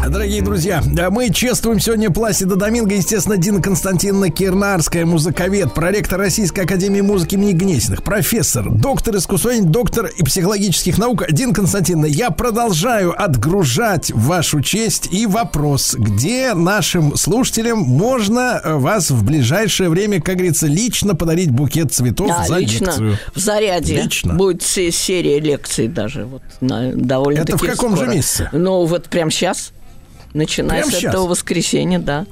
Дорогие 0.09 0.41
друзья, 0.43 0.83
мы 1.11 1.31
чествуем 1.31 1.81
сегодня 1.81 2.11
Пласида 2.11 2.57
Доминго, 2.57 2.95
естественно, 2.95 3.37
Дина 3.37 3.61
Константиновна 3.61 4.31
Кирнарская, 4.31 5.05
музыковед, 5.05 5.75
проректор 5.75 6.19
Российской 6.19 6.61
Академии 6.61 7.03
музыки 7.03 7.35
имени 7.35 7.53
Гнесиных, 7.53 8.03
профессор, 8.03 8.71
доктор 8.71 9.17
искусствоведения, 9.17 9.69
доктор 9.69 10.07
и 10.07 10.23
психологических 10.25 10.97
наук. 10.97 11.25
Дина 11.31 11.53
Константиновна, 11.53 12.07
я 12.07 12.31
продолжаю 12.31 13.21
отгружать 13.23 14.11
вашу 14.13 14.63
честь 14.63 15.09
и 15.13 15.27
вопрос, 15.27 15.95
где 15.99 16.55
нашим 16.55 17.17
слушателям 17.17 17.81
можно 17.81 18.63
вас 18.65 19.11
в 19.11 19.25
ближайшее 19.25 19.91
время, 19.91 20.23
как 20.23 20.37
говорится, 20.37 20.67
лично 20.67 21.15
подарить 21.15 21.51
букет 21.51 21.93
цветов 21.93 22.29
да, 22.29 22.45
за 22.47 22.59
лично, 22.59 22.87
лекцию? 22.87 23.19
в 23.35 23.39
заряде. 23.39 24.03
Лично. 24.03 24.35
Будет 24.35 24.63
серия 24.63 25.41
лекций 25.41 25.89
даже. 25.89 26.25
Вот, 26.25 26.43
довольно 26.61 27.41
Это 27.41 27.59
в 27.59 27.61
каком 27.61 27.95
скоро. 27.95 28.09
же 28.09 28.17
месяце? 28.17 28.49
Ну, 28.53 28.78
вот 28.87 29.09
прямо 29.09 29.31
сейчас. 29.31 29.73
Начиная 30.35 30.81
Прямо 30.81 30.93
с 30.93 30.97
сейчас? 30.97 31.15
этого 31.15 31.27
воскресенья, 31.27 31.99
да. 31.99 32.27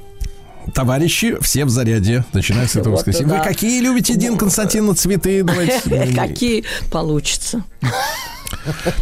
Товарищи, 0.74 1.36
все 1.40 1.64
в 1.64 1.70
заряде, 1.70 2.24
начиная 2.32 2.66
с 2.66 2.72
этого 2.72 2.90
Вот, 2.90 2.96
воскресенья. 2.98 3.26
Вы 3.28 3.38
да. 3.38 3.44
какие 3.44 3.80
любите, 3.80 4.14
Дин 4.14 4.36
Константиновна, 4.36 4.94
цветы? 4.94 5.42
Давайте. 5.42 5.80
Какие 6.16 6.64
получится. 6.90 7.62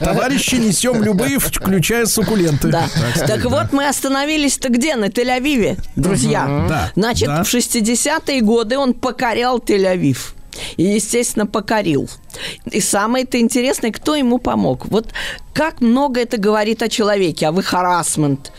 Товарищи, 0.01 0.57
несем 0.57 1.03
любые, 1.03 1.39
включая 1.39 2.07
суккуленты. 2.07 2.69
Да. 2.69 2.87
Так 3.17 3.27
Так 3.27 3.45
вот, 3.47 3.73
мы 3.73 3.89
остановились-то 3.89 4.69
где? 4.69 4.97
На 4.97 5.07
Тель-Авиве, 5.07 5.79
друзья. 5.97 6.67
Да, 6.69 6.93
Значит, 6.95 7.29
да. 7.29 7.45
в 7.45 7.53
60-е 7.53 8.41
годы 8.43 8.79
он 8.79 8.95
покорял 8.95 9.59
Тель-Авив. 9.59 10.19
И, 10.77 10.83
естественно, 10.83 11.47
покорил. 11.47 12.09
И 12.71 12.81
самое-то 12.81 13.39
интересное, 13.39 13.93
кто 13.93 14.15
ему 14.15 14.39
помог. 14.39 14.87
Вот 14.87 15.09
как 15.53 15.81
много 15.81 16.21
это 16.21 16.37
говорит 16.37 16.83
о 16.83 16.89
человеке, 16.89 17.47
а 17.47 17.53
вы 17.53 17.63
харасмент. 17.63 18.53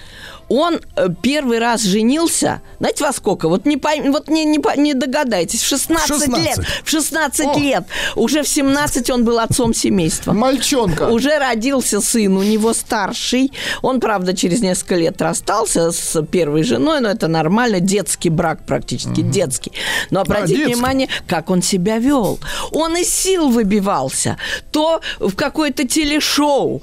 Он 0.49 0.79
э, 0.95 1.08
первый 1.21 1.60
раз 1.60 1.81
женился, 1.81 2.62
знаете, 2.79 3.03
во 3.03 3.12
сколько? 3.12 3.49
Вот 3.49 3.65
не, 3.65 3.77
пойм- 3.77 4.12
вот 4.12 4.27
не, 4.27 4.45
не, 4.45 4.60
не 4.77 4.93
догадайтесь, 4.93 5.62
в 5.62 5.67
16, 5.67 6.08
16. 6.08 6.45
лет. 6.45 6.60
В 6.84 6.89
16 6.89 7.47
О. 7.47 7.60
лет. 7.60 7.84
Уже 8.15 8.43
в 8.43 8.47
17 8.47 9.10
он 9.10 9.25
был 9.25 9.39
отцом 9.39 9.73
семейства. 9.73 10.34
Мальчонка. 10.34 11.10
Уже 11.10 11.38
родился 11.38 12.01
сын, 12.01 12.38
у 12.38 12.43
него 12.43 12.73
старший. 12.73 13.51
Он, 13.81 13.99
правда, 13.99 14.36
через 14.36 14.62
несколько 14.62 14.95
лет 14.95 15.21
расстался 15.21 15.91
с 15.91 16.21
первой 16.23 16.63
женой, 16.63 17.01
но 17.01 17.10
это 17.10 17.27
нормально, 17.27 17.79
детский 17.79 18.29
брак 18.29 18.65
практически, 18.65 19.21
детский. 19.21 19.71
Но 20.12 20.21
обратите 20.21 20.58
детский. 20.58 20.73
внимание, 20.73 21.10
как 21.27 21.49
он 21.49 21.62
себя 21.62 21.97
вел. 21.97 22.39
Он 22.71 22.95
из 22.97 23.10
сил 23.10 23.49
выбивался. 23.49 24.38
То 24.71 25.01
в 25.19 25.36
какое-то 25.36 25.88
телешоу 25.88 26.81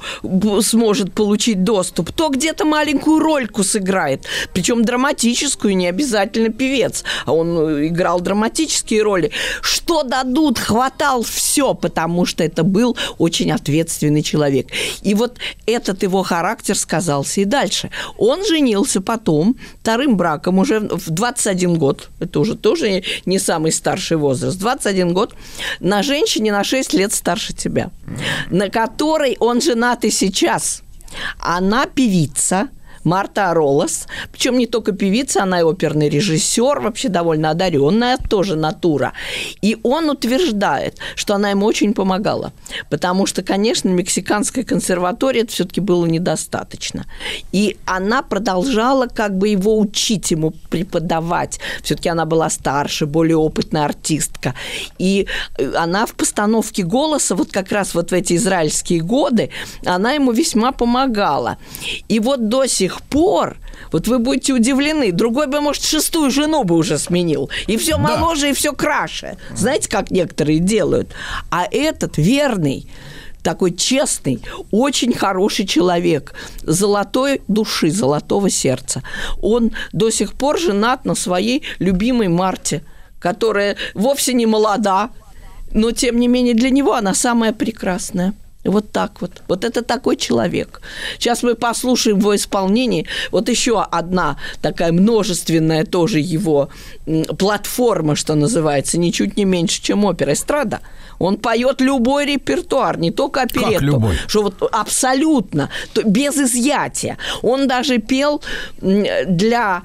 сможет 0.62 1.12
получить 1.12 1.64
доступ, 1.64 2.12
то 2.12 2.28
где-то 2.28 2.64
маленькую 2.64 3.20
рольку 3.52 3.64
сыграет. 3.64 4.26
Причем 4.52 4.84
драматическую, 4.84 5.76
не 5.76 5.88
обязательно 5.88 6.48
певец. 6.48 7.04
А 7.26 7.32
он 7.32 7.58
э, 7.58 7.86
играл 7.88 8.20
драматические 8.20 9.02
роли. 9.02 9.30
Что 9.60 10.02
дадут, 10.02 10.58
хватал 10.58 11.22
все, 11.22 11.74
потому 11.74 12.26
что 12.26 12.44
это 12.44 12.62
был 12.62 12.96
очень 13.18 13.52
ответственный 13.52 14.22
человек. 14.22 14.68
И 15.02 15.14
вот 15.14 15.38
этот 15.66 16.02
его 16.02 16.22
характер 16.22 16.76
сказался 16.76 17.40
и 17.40 17.44
дальше. 17.44 17.90
Он 18.18 18.44
женился 18.44 19.00
потом, 19.00 19.56
вторым 19.80 20.16
браком 20.16 20.58
уже 20.58 20.80
в 20.80 21.10
21 21.10 21.78
год, 21.78 22.08
это 22.20 22.40
уже 22.40 22.54
тоже 22.54 23.02
не 23.26 23.38
самый 23.38 23.72
старший 23.72 24.16
возраст, 24.16 24.58
21 24.58 25.12
год, 25.12 25.34
на 25.80 26.02
женщине 26.02 26.52
на 26.52 26.64
6 26.64 26.94
лет 26.94 27.12
старше 27.12 27.52
тебя, 27.52 27.90
на 28.50 28.68
которой 28.68 29.36
он 29.40 29.60
женат 29.60 30.04
и 30.04 30.10
сейчас. 30.10 30.82
Она 31.38 31.86
певица, 31.86 32.68
Марта 33.04 33.50
Аролас. 33.50 34.06
Причем 34.30 34.58
не 34.58 34.66
только 34.66 34.92
певица, 34.92 35.42
она 35.42 35.60
и 35.60 35.62
оперный 35.62 36.08
режиссер, 36.08 36.80
вообще 36.80 37.08
довольно 37.08 37.50
одаренная 37.50 38.16
тоже 38.16 38.56
натура. 38.56 39.12
И 39.60 39.78
он 39.82 40.10
утверждает, 40.10 40.98
что 41.14 41.34
она 41.34 41.50
ему 41.50 41.66
очень 41.66 41.94
помогала. 41.94 42.52
Потому 42.90 43.26
что, 43.26 43.42
конечно, 43.42 43.88
мексиканская 43.88 44.64
консерватория 44.64 45.42
это 45.42 45.52
все-таки 45.52 45.80
было 45.80 46.06
недостаточно. 46.06 47.06
И 47.52 47.76
она 47.86 48.22
продолжала 48.22 49.06
как 49.06 49.36
бы 49.36 49.48
его 49.48 49.78
учить, 49.78 50.30
ему 50.30 50.52
преподавать. 50.70 51.60
Все-таки 51.82 52.08
она 52.08 52.24
была 52.24 52.50
старше, 52.50 53.06
более 53.06 53.36
опытная 53.36 53.84
артистка. 53.84 54.54
И 54.98 55.26
она 55.76 56.06
в 56.06 56.14
постановке 56.14 56.82
голоса, 56.82 57.34
вот 57.34 57.50
как 57.52 57.72
раз 57.72 57.94
вот 57.94 58.10
в 58.10 58.14
эти 58.14 58.36
израильские 58.36 59.00
годы, 59.00 59.50
она 59.84 60.12
ему 60.12 60.32
весьма 60.32 60.72
помогала. 60.72 61.58
И 62.08 62.20
вот 62.20 62.48
до 62.48 62.66
сих 62.66 62.91
пор, 63.00 63.56
вот 63.92 64.08
вы 64.08 64.18
будете 64.18 64.52
удивлены, 64.52 65.12
другой 65.12 65.46
бы, 65.46 65.60
может, 65.60 65.84
шестую 65.84 66.30
жену 66.30 66.64
бы 66.64 66.76
уже 66.76 66.98
сменил. 66.98 67.48
И 67.66 67.76
все 67.76 67.96
моложе, 67.96 68.50
и 68.50 68.52
все 68.52 68.72
краше. 68.72 69.38
Знаете, 69.54 69.88
как 69.88 70.10
некоторые 70.10 70.58
делают? 70.58 71.08
А 71.50 71.66
этот 71.70 72.18
верный, 72.18 72.86
такой 73.42 73.74
честный, 73.74 74.42
очень 74.70 75.12
хороший 75.12 75.66
человек, 75.66 76.34
золотой 76.62 77.42
души, 77.48 77.90
золотого 77.90 78.50
сердца. 78.50 79.02
Он 79.40 79.72
до 79.92 80.10
сих 80.10 80.34
пор 80.34 80.58
женат 80.58 81.04
на 81.04 81.14
своей 81.14 81.62
любимой 81.78 82.28
Марте, 82.28 82.82
которая 83.18 83.76
вовсе 83.94 84.32
не 84.34 84.46
молода, 84.46 85.10
но 85.72 85.90
тем 85.92 86.18
не 86.18 86.28
менее 86.28 86.54
для 86.54 86.70
него 86.70 86.94
она 86.94 87.14
самая 87.14 87.52
прекрасная. 87.52 88.34
Вот 88.64 88.92
так 88.92 89.20
вот. 89.20 89.42
Вот 89.48 89.64
это 89.64 89.82
такой 89.82 90.16
человек. 90.16 90.80
Сейчас 91.18 91.42
мы 91.42 91.54
послушаем 91.54 92.18
его 92.18 92.36
исполнение. 92.36 93.06
Вот 93.30 93.48
еще 93.48 93.82
одна 93.82 94.36
такая 94.60 94.92
множественная 94.92 95.84
тоже 95.84 96.20
его 96.20 96.68
платформа, 97.38 98.14
что 98.14 98.34
называется, 98.34 98.98
ничуть 98.98 99.36
не 99.36 99.44
меньше, 99.44 99.82
чем 99.82 100.04
опера 100.04 100.32
эстрада. 100.32 100.80
Он 101.18 101.36
поет 101.36 101.80
любой 101.80 102.26
репертуар, 102.26 102.98
не 102.98 103.10
только 103.10 103.42
оперетту. 103.42 103.84
любой? 103.84 104.16
Что 104.26 104.42
вот 104.42 104.62
абсолютно, 104.72 105.68
без 106.04 106.36
изъятия. 106.36 107.16
Он 107.42 107.68
даже 107.68 107.98
пел 107.98 108.42
для 108.80 109.82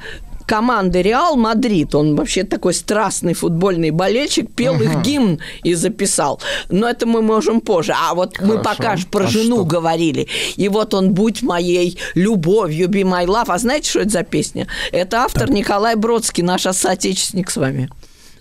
команды 0.48 1.02
Реал 1.02 1.36
Мадрид, 1.36 1.94
он 1.94 2.16
вообще 2.16 2.44
такой 2.44 2.74
страстный 2.74 3.34
футбольный 3.34 3.92
болельщик, 3.92 4.50
пел 4.56 4.82
их 4.82 5.02
гимн 5.02 5.40
и 5.64 5.76
записал. 5.76 6.42
Но 6.70 6.90
это 6.90 7.06
мы 7.06 7.22
можем 7.22 7.62
позже. 7.62 7.94
А 7.96 8.16
вот 8.16 8.40
мы 8.40 8.58
Хорошо. 8.58 8.64
пока 8.64 8.96
ж 8.98 9.06
про 9.06 9.26
А 9.26 9.28
жену 9.28 9.58
что? 9.58 9.66
говорили. 9.66 10.28
И 10.56 10.70
вот 10.70 10.94
он 10.94 11.14
«Будь 11.14 11.44
моей 11.44 12.00
любовью, 12.16 12.88
be 12.88 13.04
my 13.04 13.26
love». 13.26 13.46
А 13.50 13.58
знаете, 13.58 13.90
что 13.90 14.00
это 14.00 14.10
за 14.10 14.24
песня? 14.24 14.68
Это 14.92 15.24
автор 15.24 15.52
Николай 15.52 15.96
Бродский, 15.96 16.44
наш 16.44 16.64
соотечественник 16.64 17.52
с 17.52 17.58
вами. 17.58 17.90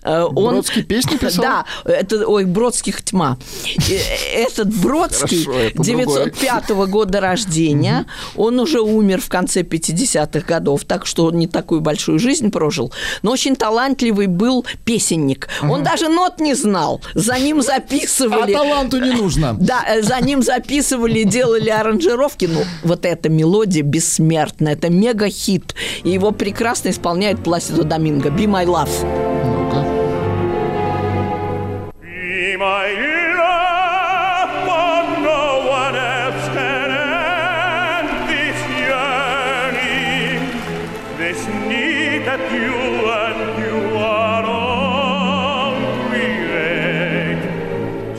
Э, 0.07 0.23
Он, 0.23 0.53
Бродский 0.55 0.83
песни 0.83 1.17
писал? 1.21 1.43
Да, 1.43 1.65
это, 1.85 2.25
ой, 2.27 2.45
Бродских 2.45 3.03
тьма. 3.03 3.37
Этот 4.33 4.67
Бродский 4.81 5.43
Хорошо, 5.43 5.59
это 5.59 5.83
905 5.83 6.69
года 6.89 7.19
рождения, 7.19 8.05
он 8.35 8.59
уже 8.59 8.79
умер 8.79 9.21
в 9.21 9.29
конце 9.29 9.61
50-х 9.61 10.39
годов, 10.47 10.85
так 10.85 11.05
что 11.05 11.25
он 11.25 11.37
не 11.37 11.47
такую 11.47 11.81
большую 11.81 12.19
жизнь 12.19 12.51
прожил, 12.51 12.93
но 13.21 13.31
очень 13.31 13.55
талантливый 13.55 14.27
был 14.27 14.65
песенник. 14.85 15.49
Он 15.61 15.83
даже 15.83 16.07
нот 16.07 16.39
не 16.39 16.53
знал, 16.53 17.01
за 17.13 17.37
ним 17.39 17.59
А 17.59 17.63
записывали. 17.63 18.53
таланту 18.53 18.99
не 18.99 19.11
нужно. 19.11 19.55
Да, 19.67 19.83
э, 19.87 20.01
за 20.01 20.21
ним 20.21 20.41
записывали, 20.41 21.23
делали 21.23 21.69
аранжировки. 21.69 22.45
Ну, 22.45 22.63
вот 22.83 23.05
эта 23.05 23.27
мелодия 23.27 23.83
бессмертна, 23.83 24.69
это 24.69 24.89
мега-хит. 24.89 25.75
И 26.03 26.09
его 26.11 26.31
прекрасно 26.31 26.89
исполняет 26.89 27.43
Пласидо 27.43 27.83
Доминго. 27.83 28.29
«Be 28.29 28.45
my 28.45 28.65
love». 28.65 28.89
Ну-ка. 29.45 29.96
My 32.57 32.89
love, 33.37 34.49
for 34.65 35.03
no 35.21 35.45
one 35.69 35.95
else 35.95 36.47
can 36.57 36.89
end 36.89 38.09
this 38.31 38.59
yearning, 38.81 40.39
this 41.19 41.39
need 41.67 42.19
that 42.25 42.41
you 42.51 42.75
and 43.25 43.39
you 43.63 43.77
alone 44.25 45.79
create. 46.09 47.43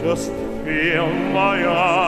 Just 0.01 0.31
feel 0.65 1.09
my 1.33 1.65
arms 1.65 2.08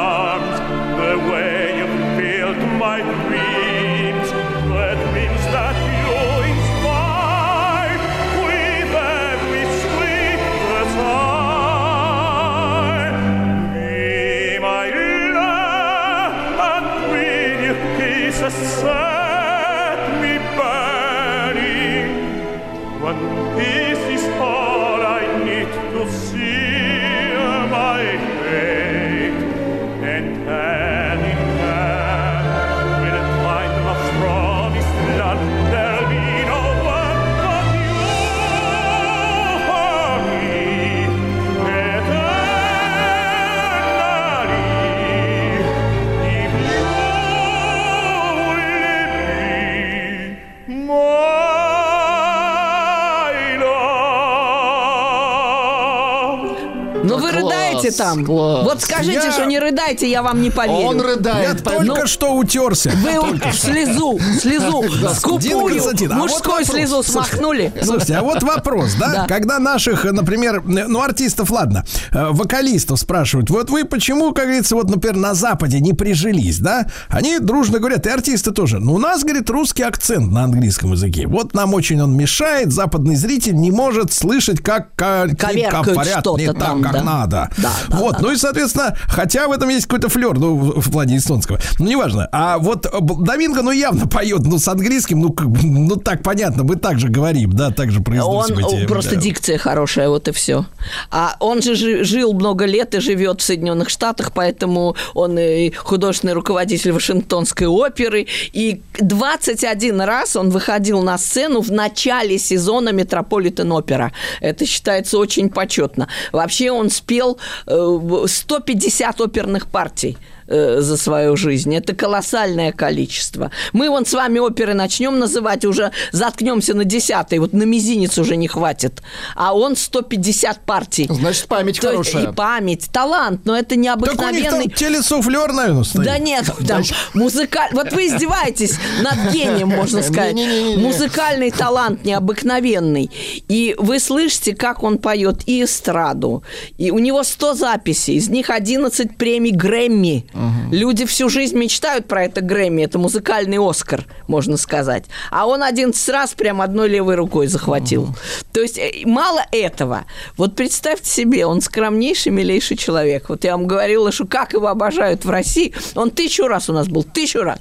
рыдаете 57.90 58.02
там. 58.02 58.24
класс. 58.24 58.64
Вот 58.64 58.82
скажите, 58.82 59.12
Я- 59.24 59.32
что 59.32 59.44
не 59.44 59.58
рыдайте, 59.58 60.10
я 60.10 60.22
вам 60.22 60.40
не 60.40 60.50
поверю. 60.50 60.86
Он 60.88 60.96
Я 60.98 61.02
рыдает. 61.02 61.62
только 61.64 62.00
ну, 62.02 62.06
что 62.06 62.34
утерся. 62.34 62.90
Вы 63.02 63.18
у- 63.18 63.52
слезу, 63.52 64.18
слезу, 64.40 64.84
скупую, 65.14 65.82
а 66.10 66.14
мужскую 66.14 66.64
слезу 66.64 67.02
смахнули. 67.02 67.72
Слушайте, 67.82 68.14
а 68.14 68.22
вот 68.22 68.42
вопрос, 68.42 68.94
да? 68.98 69.08
Да. 69.12 69.26
Когда 69.26 69.58
наших, 69.58 70.04
например, 70.04 70.62
ну, 70.64 71.00
артистов, 71.02 71.50
ладно, 71.50 71.84
э, 72.12 72.28
вокалистов 72.30 72.98
спрашивают, 72.98 73.50
вот 73.50 73.70
вы 73.70 73.84
почему, 73.84 74.32
как 74.32 74.44
говорится, 74.44 74.74
вот, 74.74 74.88
например, 74.90 75.16
на 75.16 75.34
Западе 75.34 75.80
не 75.80 75.92
прижились, 75.92 76.58
да? 76.58 76.86
Они 77.08 77.38
дружно 77.38 77.78
говорят, 77.78 78.06
и 78.06 78.10
артисты 78.10 78.52
тоже. 78.52 78.78
Ну, 78.78 78.94
у 78.94 78.98
нас, 78.98 79.22
говорит, 79.22 79.48
русский 79.50 79.82
акцент 79.82 80.30
на 80.30 80.44
английском 80.44 80.92
языке. 80.92 81.26
Вот 81.26 81.54
нам 81.54 81.74
очень 81.74 82.00
он 82.00 82.16
мешает, 82.16 82.72
западный 82.72 83.16
зритель 83.16 83.54
не 83.56 83.70
может 83.70 84.12
слышать, 84.12 84.60
как, 84.60 84.94
как, 84.94 85.36
Коверкают 85.38 85.86
говорят 85.86 86.20
что-то 86.20 86.38
не 86.40 86.46
так, 86.46 86.58
там, 86.58 86.82
как 86.82 86.92
да. 86.92 87.02
надо. 87.02 87.50
Да, 87.58 87.70
вот, 87.88 88.20
ну 88.20 88.32
и, 88.32 88.36
соответственно, 88.36 88.96
хотя 89.08 89.48
в 89.48 89.52
этом 89.52 89.68
есть 89.68 89.86
какой-то 89.86 90.08
флер, 90.08 90.38
ну, 90.38 90.80
в 90.80 90.90
плане 90.90 91.16
эстонского, 91.16 91.58
ну, 91.78 91.86
неважно. 91.86 92.28
А 92.32 92.58
вот 92.58 92.86
Доминго, 93.22 93.62
ну, 93.62 93.70
явно 93.70 94.06
поет, 94.06 94.42
ну, 94.44 94.58
с 94.58 94.68
английским, 94.68 95.20
ну, 95.20 95.34
ну, 95.62 95.96
так 95.96 96.22
понятно, 96.22 96.64
мы 96.64 96.76
так 96.76 96.98
же 96.98 97.08
говорим, 97.08 97.52
да, 97.52 97.70
так 97.70 97.90
же 97.90 97.98
Он 97.98 98.04
произносим 98.04 98.58
эти... 98.58 98.84
о, 98.84 98.88
просто 98.88 99.14
да. 99.16 99.20
дикция 99.20 99.58
хорошая, 99.58 100.08
вот 100.08 100.28
и 100.28 100.32
все. 100.32 100.66
А 101.10 101.36
он 101.40 101.62
же 101.62 101.74
жи- 101.74 102.04
жил 102.04 102.32
много 102.32 102.64
лет 102.64 102.94
и 102.94 103.00
живет 103.00 103.40
в 103.40 103.44
Соединенных 103.44 103.88
Штатах, 103.88 104.32
поэтому 104.32 104.96
он 105.14 105.38
и 105.38 105.70
художественный 105.70 106.34
руководитель 106.34 106.92
Вашингтонской 106.92 107.66
оперы. 107.66 108.26
И 108.52 108.82
21 108.98 110.00
раз 110.00 110.36
он 110.36 110.50
выходил 110.50 111.02
на 111.02 111.18
сцену 111.18 111.60
в 111.60 111.70
начале 111.70 112.38
сезона 112.38 112.90
Метрополитен 112.90 113.72
опера. 113.72 114.12
Это 114.40 114.66
считается 114.66 115.18
очень 115.18 115.48
почетно. 115.50 116.08
Вообще 116.32 116.70
он 116.70 116.90
спел 116.90 117.38
150 117.70 119.20
оперных 119.20 119.66
партий 119.66 120.16
э, 120.50 120.80
за 120.80 120.96
свою 120.96 121.36
жизнь. 121.36 121.74
Это 121.74 121.94
колоссальное 121.94 122.72
количество. 122.72 123.50
Мы 123.72 123.88
вон 123.88 124.04
с 124.04 124.12
вами 124.12 124.38
оперы 124.38 124.74
начнем 124.74 125.18
называть, 125.18 125.64
уже 125.64 125.92
заткнемся 126.12 126.74
на 126.74 126.84
десятой, 126.84 127.38
вот 127.38 127.52
на 127.52 127.62
мизинец 127.62 128.18
уже 128.18 128.36
не 128.36 128.48
хватит. 128.48 129.02
А 129.34 129.54
он 129.54 129.76
150 129.76 130.60
партий. 130.60 131.06
Значит, 131.10 131.46
память 131.46 131.80
То 131.80 131.92
есть 131.92 132.10
хорошая. 132.10 132.32
и 132.32 132.34
память, 132.34 132.90
талант, 132.92 133.42
но 133.44 133.56
это 133.56 133.70
Так 133.70 133.78
у 133.78 133.80
них 133.80 133.84
необыкновенный... 133.84 134.68
там 134.68 134.70
телесуфлер, 134.70 135.52
наверное, 135.52 135.84
стоит. 135.84 136.04
Да 136.04 136.18
нет, 136.18 136.44
там 136.66 136.82
музыкаль... 137.14 137.70
Вот 137.72 137.92
вы 137.92 138.06
издеваетесь 138.06 138.78
над 139.02 139.32
гением, 139.32 139.68
можно 139.68 140.02
сказать. 140.02 140.34
Не-не-не-не. 140.34 140.82
Музыкальный 140.82 141.50
талант 141.50 142.04
необыкновенный. 142.04 143.10
И 143.48 143.74
вы 143.78 143.98
слышите, 144.00 144.54
как 144.54 144.82
он 144.82 144.98
поет 144.98 145.42
и 145.46 145.62
эстраду. 145.64 146.42
И 146.78 146.90
у 146.90 146.98
него 146.98 147.22
100 147.22 147.54
записей, 147.54 148.16
из 148.16 148.28
них 148.28 148.50
11 148.50 149.16
премий 149.16 149.52
Грэмми. 149.52 150.26
Люди 150.70 151.06
всю 151.06 151.28
жизнь 151.28 151.56
мечтают 151.56 152.06
про 152.06 152.24
это 152.24 152.40
Грэмми. 152.40 152.82
Это 152.82 152.98
музыкальный 152.98 153.58
Оскар, 153.58 154.04
можно 154.26 154.56
сказать. 154.56 155.04
А 155.30 155.46
он 155.46 155.62
11 155.62 156.08
раз 156.08 156.34
прям 156.34 156.60
одной 156.60 156.88
левой 156.88 157.16
рукой 157.16 157.46
захватил. 157.46 158.14
То 158.52 158.60
есть 158.60 158.78
э, 158.78 159.02
мало 159.04 159.44
этого. 159.52 160.04
Вот 160.36 160.56
представьте 160.56 161.10
себе, 161.10 161.46
он 161.46 161.60
скромнейший, 161.60 162.32
милейший 162.32 162.76
человек. 162.76 163.28
Вот 163.28 163.44
я 163.44 163.52
вам 163.52 163.66
говорила, 163.66 164.12
что 164.12 164.26
как 164.26 164.52
его 164.52 164.68
обожают 164.68 165.24
в 165.24 165.30
России. 165.30 165.74
Он 165.94 166.10
тысячу 166.10 166.46
раз 166.46 166.68
у 166.70 166.72
нас 166.72 166.88
был, 166.88 167.02
тысячу 167.02 167.42
раз. 167.42 167.58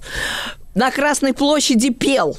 На 0.76 0.92
Красной 0.92 1.34
площади 1.34 1.89
пел 1.89 2.38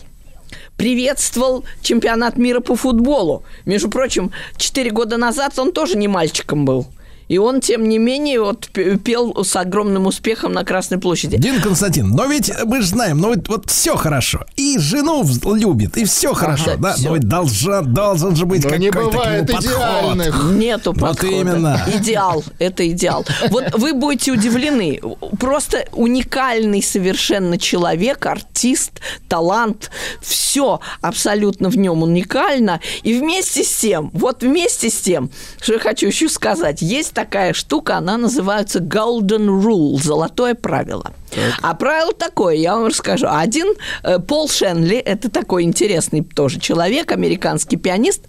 приветствовал 0.76 1.64
чемпионат 1.83 2.38
мира 2.38 2.61
по 2.61 2.74
футболу. 2.74 3.44
Между 3.66 3.90
прочим, 3.90 4.33
4 4.57 4.90
года 4.90 5.18
назад 5.18 5.59
он 5.59 5.72
тоже 5.72 5.98
не 5.98 6.09
мальчиком 6.09 6.64
был. 6.64 6.87
И 7.30 7.38
он, 7.38 7.60
тем 7.60 7.88
не 7.88 7.98
менее, 7.98 8.40
вот 8.40 8.68
пел 9.04 9.44
с 9.44 9.54
огромным 9.54 10.06
успехом 10.06 10.52
на 10.52 10.64
Красной 10.64 10.98
площади. 10.98 11.36
Дин 11.36 11.60
Константин, 11.62 12.08
но 12.08 12.26
ведь 12.26 12.50
мы 12.64 12.82
же 12.82 12.88
знаем, 12.88 13.18
ну 13.18 13.28
вот, 13.28 13.48
вот 13.48 13.70
все 13.70 13.94
хорошо. 13.94 14.46
И 14.56 14.78
жену 14.80 15.24
любит, 15.54 15.96
и 15.96 16.04
все 16.06 16.34
хорошо, 16.34 16.76
да? 16.76 16.94
всё. 16.94 17.10
Но 17.10 17.14
ведь 17.14 17.28
должен, 17.28 17.94
должен 17.94 18.34
же 18.34 18.46
быть 18.46 18.64
Но 18.64 18.74
не 18.74 18.90
какой-то 18.90 19.10
к 19.10 19.14
нему 19.14 19.44
бывает 19.44 19.46
подход. 19.46 19.64
идеальных. 19.64 20.44
Нету 20.54 20.90
Вот 20.90 21.00
подхода. 21.00 21.32
именно. 21.32 21.86
Идеал. 21.94 22.42
Это 22.58 22.88
идеал. 22.88 23.24
Вот 23.50 23.74
вы 23.78 23.92
будете 23.92 24.32
удивлены. 24.32 25.00
Просто 25.38 25.84
уникальный 25.92 26.82
совершенно 26.82 27.58
человек, 27.58 28.26
артист, 28.26 29.00
талант. 29.28 29.92
Все 30.20 30.80
абсолютно 31.00 31.68
в 31.68 31.78
нем 31.78 32.02
уникально. 32.02 32.80
И 33.04 33.14
вместе 33.14 33.62
с 33.62 33.72
тем, 33.76 34.10
вот 34.14 34.42
вместе 34.42 34.90
с 34.90 35.00
тем, 35.00 35.30
что 35.60 35.74
я 35.74 35.78
хочу 35.78 36.08
еще 36.08 36.28
сказать, 36.28 36.82
есть 36.82 37.14
такая 37.20 37.52
штука, 37.52 37.98
она 37.98 38.16
называется 38.16 38.78
Golden 38.78 39.62
Rule, 39.62 40.02
золотое 40.02 40.54
правило. 40.54 41.12
А 41.62 41.74
правило 41.74 42.12
такое, 42.12 42.54
я 42.54 42.76
вам 42.76 42.86
расскажу. 42.86 43.26
Один 43.28 43.66
э, 44.02 44.18
Пол 44.18 44.48
Шенли, 44.48 44.96
это 44.96 45.30
такой 45.30 45.62
интересный 45.62 46.22
тоже 46.22 46.60
человек, 46.60 47.12
американский 47.12 47.76
пианист, 47.76 48.22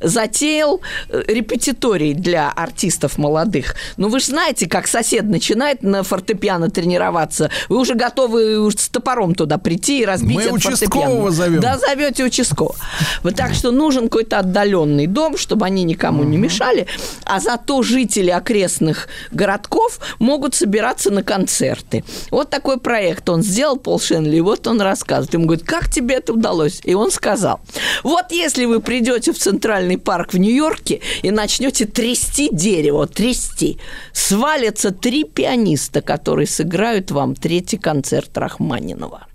затеял 0.00 0.80
э, 1.08 1.22
репетиторий 1.26 2.14
для 2.14 2.50
артистов 2.50 3.18
молодых. 3.18 3.74
Ну, 3.96 4.08
вы 4.08 4.20
же 4.20 4.26
знаете, 4.26 4.66
как 4.68 4.86
сосед 4.86 5.24
начинает 5.24 5.82
на 5.82 6.02
фортепиано 6.02 6.70
тренироваться, 6.70 7.50
вы 7.68 7.78
уже 7.78 7.94
готовы 7.94 8.70
с 8.70 8.88
топором 8.88 9.34
туда 9.34 9.58
прийти 9.58 10.00
и 10.02 10.04
разбить 10.04 10.36
Мы 10.36 10.48
участкового 10.50 11.30
фортепиано. 11.30 11.30
зовем. 11.30 11.60
Да, 11.60 11.78
зовете 11.78 12.24
участкового. 12.24 12.76
Вот 13.22 13.36
так 13.36 13.54
что 13.54 13.70
нужен 13.70 14.04
какой-то 14.04 14.38
отдаленный 14.38 15.06
дом, 15.06 15.36
чтобы 15.36 15.66
они 15.66 15.84
никому 15.84 16.22
не 16.24 16.36
мешали, 16.36 16.86
а 17.24 17.40
зато 17.40 17.82
жители 17.82 18.30
окрестных 18.30 19.08
городков 19.30 19.98
могут 20.18 20.54
собираться 20.54 21.10
на 21.10 21.22
концерты. 21.22 22.04
Вот 22.38 22.50
такой 22.50 22.78
проект 22.78 23.28
он 23.30 23.42
сделал, 23.42 23.78
Пол 23.78 23.98
Шенли, 23.98 24.36
и 24.36 24.40
вот 24.40 24.68
он 24.68 24.80
рассказывает. 24.80 25.34
Ему 25.34 25.46
говорит, 25.46 25.66
как 25.66 25.90
тебе 25.92 26.14
это 26.14 26.34
удалось? 26.34 26.80
И 26.84 26.94
он 26.94 27.10
сказал, 27.10 27.58
вот 28.04 28.30
если 28.30 28.64
вы 28.64 28.80
придете 28.80 29.32
в 29.32 29.38
Центральный 29.38 29.98
парк 29.98 30.34
в 30.34 30.38
Нью-Йорке 30.38 31.00
и 31.22 31.32
начнете 31.32 31.84
трясти 31.84 32.48
дерево, 32.52 33.08
трясти, 33.08 33.80
свалятся 34.12 34.92
три 34.92 35.24
пианиста, 35.24 36.00
которые 36.00 36.46
сыграют 36.46 37.10
вам 37.10 37.34
третий 37.34 37.76
концерт 37.76 38.38
Рахманинова. 38.38 39.26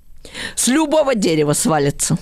С 0.55 0.69
любого 0.69 1.13
дерева 1.13 1.51
свалятся. 1.51 2.17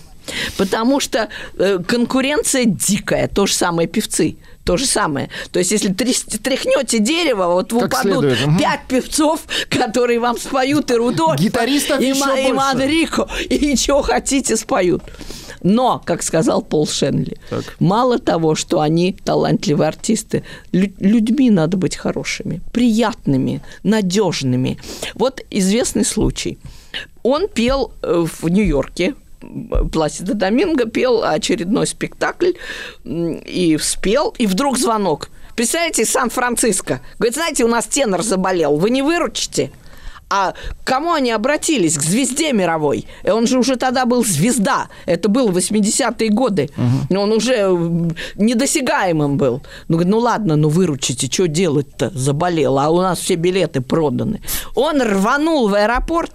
Потому 0.58 1.00
что 1.00 1.30
э, 1.60 1.78
конкуренция 1.88 2.66
дикая, 2.66 3.28
то 3.28 3.46
же 3.46 3.54
самое 3.54 3.88
певцы. 3.88 4.38
То 4.64 4.78
же 4.78 4.86
самое. 4.86 5.30
То 5.52 5.60
есть, 5.60 5.72
если 5.72 5.92
тряхнете 5.92 7.00
дерево, 7.00 7.48
вот 7.48 7.70
Как 7.74 7.86
упадут 7.88 8.02
следует, 8.02 8.60
пять 8.60 8.82
певцов, 8.88 9.42
которые 9.70 10.20
вам 10.20 10.38
споют 10.38 10.92
и 10.92 10.96
Рудольфа, 10.96 11.42
Гитаристов 11.44 12.00
и, 12.00 12.10
еще 12.10 12.20
и 12.20 12.44
больше. 12.44 12.54
Мадрико, 12.54 13.28
и 13.50 13.76
чего 13.76 14.02
хотите 14.04 14.56
споют. 14.56 15.02
Но, 15.64 16.02
как 16.06 16.24
сказал 16.24 16.62
Пол 16.62 16.88
Шенли, 16.88 17.38
мало 17.80 18.18
того, 18.20 18.56
что 18.56 18.82
они 18.82 19.14
талантливые 19.14 19.88
артисты, 19.90 20.44
лю- 20.72 20.94
людьми 21.00 21.50
надо 21.52 21.78
быть 21.78 21.96
хорошими, 21.96 22.62
приятными, 22.72 23.62
надежными. 23.84 24.78
Вот 25.16 25.42
известный 25.52 26.06
случай. 26.06 26.58
Он 27.24 27.48
пел 27.48 27.94
э, 28.02 28.26
в 28.42 28.48
Нью-Йорке, 28.48 29.14
Пласида 29.92 30.34
Доминго 30.34 30.86
пел 30.86 31.24
очередной 31.24 31.88
спектакль 31.88 32.52
и 33.04 33.78
спел, 33.82 34.36
и 34.38 34.48
вдруг 34.48 34.78
звонок. 34.78 35.30
Представляете, 35.56 36.04
из 36.04 36.12
Сан-Франциско. 36.12 37.02
Говорит, 37.18 37.36
знаете, 37.36 37.64
у 37.64 37.68
нас 37.68 37.86
тенор 37.86 38.24
заболел, 38.24 38.78
вы 38.78 38.90
не 38.90 39.02
выручите? 39.02 39.72
А 40.32 40.54
к 40.54 40.56
кому 40.86 41.12
они 41.12 41.32
обратились? 41.32 41.98
К 41.98 42.02
звезде 42.02 42.54
мировой. 42.54 43.06
И 43.24 43.30
он 43.30 43.48
же 43.48 43.60
уже 43.60 43.76
тогда 43.76 44.06
был 44.06 44.24
звезда. 44.24 44.88
Это 45.06 45.28
было 45.28 45.52
80-е 45.52 46.30
годы. 46.30 46.70
Он 47.10 47.32
уже 47.34 47.54
э, 47.54 48.10
недосягаемым 48.36 49.38
был. 49.38 49.62
Ну, 49.90 49.98
говорит, 49.98 50.12
ну 50.12 50.20
ладно, 50.20 50.56
ну 50.56 50.70
выручите, 50.70 51.28
что 51.28 51.48
делать-то? 51.48 52.12
Заболел, 52.16 52.80
а 52.80 52.90
у 52.90 53.02
нас 53.02 53.20
все 53.20 53.36
билеты 53.36 53.82
проданы. 53.82 54.42
Он 54.74 55.02
рванул 55.02 55.68
в 55.68 55.74
аэропорт 55.74 56.32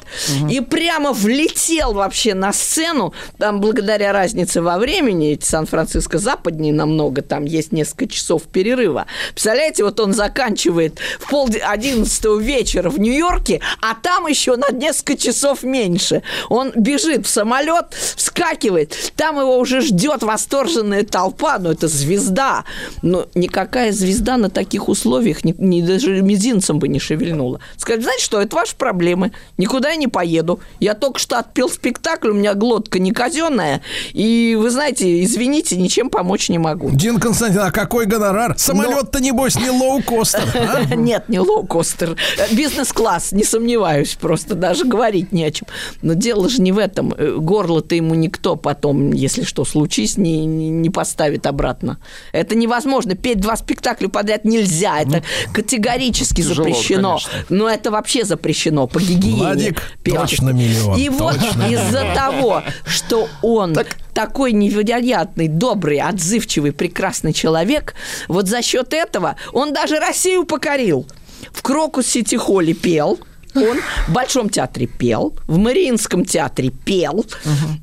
и 0.51 0.61
прямо 0.61 1.13
влетел 1.13 1.95
вообще 1.95 2.35
на 2.35 2.53
сцену. 2.53 3.15
Там, 3.39 3.61
благодаря 3.61 4.13
разнице 4.13 4.61
во 4.61 4.77
времени, 4.77 5.39
Сан-Франциско 5.41 6.19
западнее 6.19 6.75
намного, 6.75 7.23
там 7.23 7.47
есть 7.47 7.73
несколько 7.73 8.09
часов 8.09 8.43
перерыва. 8.43 9.07
Представляете, 9.31 9.85
вот 9.85 9.99
он 10.01 10.13
заканчивает 10.13 10.99
в 11.19 11.31
пол 11.31 11.49
одиннадцатого 11.63 12.39
вечера 12.39 12.91
в 12.91 13.01
Нью-Йорке, 13.01 13.61
а 13.91 13.95
там 13.95 14.27
еще 14.27 14.57
на 14.57 14.71
несколько 14.71 15.17
часов 15.17 15.63
меньше. 15.63 16.23
Он 16.49 16.73
бежит 16.75 17.27
в 17.27 17.31
самолет, 17.31 17.95
вскакивает, 18.17 19.13
там 19.17 19.39
его 19.39 19.59
уже 19.59 19.81
ждет 19.81 20.23
восторженная 20.23 21.05
толпа, 21.05 21.59
ну 21.59 21.71
это 21.71 21.87
звезда. 21.89 22.65
Но 23.03 23.27
никакая 23.35 23.93
звезда 23.93 24.37
на 24.37 24.51
таких 24.51 24.89
условиях 24.89 25.45
ни, 25.45 25.55
ни 25.59 25.83
даже 25.83 26.21
мизинцем 26.23 26.79
бы 26.79 26.89
не 26.89 26.99
шевельнула. 26.99 27.61
Сказать, 27.77 28.03
знаете 28.03 28.25
что, 28.25 28.41
это 28.41 28.57
ваши 28.57 28.75
проблемы, 28.75 29.33
никуда 29.57 29.91
я 29.91 29.97
не 29.97 30.09
поеду. 30.09 30.61
Я 30.81 30.95
только 30.95 31.21
что 31.21 31.39
отпел 31.39 31.69
спектакль, 31.69 32.31
у 32.31 32.35
меня 32.35 32.55
глотка 32.55 32.99
не 32.99 33.13
казенная, 33.13 33.83
и 34.13 34.57
вы 34.59 34.71
знаете, 34.71 35.23
извините, 35.23 35.77
ничем 35.77 36.11
помочь 36.11 36.49
не 36.49 36.59
могу. 36.59 36.91
Дин 36.91 37.21
Константин, 37.21 37.61
а 37.61 37.71
какой 37.71 38.07
гонорар? 38.07 38.59
Самолет-то, 38.59 39.21
небось, 39.21 39.57
не 39.57 39.71
лоукостер. 39.71 40.43
а? 40.55 40.85
Нет, 40.95 41.29
не 41.29 41.39
лоукостер. 41.39 42.17
Э, 42.39 42.55
Бизнес-класс, 42.55 43.33
не 43.33 43.45
сомневаюсь, 43.45 43.76
просто 44.21 44.55
даже 44.55 44.85
говорить 44.85 45.33
не 45.33 45.45
о 45.45 45.51
чем. 45.51 45.69
Но 46.03 46.15
дело 46.15 46.49
же 46.49 46.61
не 46.63 46.73
в 46.73 46.79
этом. 46.79 47.13
Э, 47.17 47.37
Горло-то 47.37 47.95
ему 47.95 48.15
никто 48.15 48.57
потом, 48.57 49.13
если 49.13 49.45
что 49.45 49.65
случись, 49.65 50.17
не, 50.17 50.45
не, 50.47 50.71
не 50.71 50.91
поставит 50.91 51.47
обратно. 51.47 51.99
Это 52.33 52.55
невозможно. 52.55 53.15
Петь 53.15 53.41
два 53.41 53.57
спектакля 53.57 54.09
подряд 54.09 54.45
нельзя. 54.45 55.01
Это 55.01 55.23
категорически 55.53 56.43
тяжело, 56.43 56.55
запрещено. 56.69 57.09
конечно. 57.19 57.31
Но 57.49 57.69
это 57.69 57.91
вообще 57.91 58.25
запрещено 58.25 58.87
по 58.87 59.01
гигиене. 59.01 59.37
Владик, 59.37 59.83
певчих. 60.03 60.21
точно 60.39 60.51
миллион, 60.51 60.99
И 60.99 61.09
вот 61.09 61.39
точно. 61.39 61.63
из-за 61.65 62.05
того, 62.15 62.63
что 62.87 63.29
он 63.43 63.77
такой 64.15 64.53
невероятный, 64.53 65.49
добрый, 65.49 66.01
отзывчивый, 66.01 66.73
прекрасный 66.73 67.33
человек, 67.33 67.95
вот 68.29 68.49
за 68.49 68.63
счет 68.63 68.93
этого 68.95 69.37
он 69.53 69.73
даже 69.73 69.99
Россию 69.99 70.45
покорил. 70.45 71.07
В 71.53 71.63
Крокус 71.63 72.07
Сити 72.07 72.35
Холле 72.37 72.73
пел, 72.75 73.19
он 73.57 73.79
в 74.07 74.13
Большом 74.13 74.49
театре 74.49 74.87
пел, 74.87 75.35
в 75.47 75.59
Мариинском 75.59 76.25
театре 76.25 76.71
пел, 76.71 77.25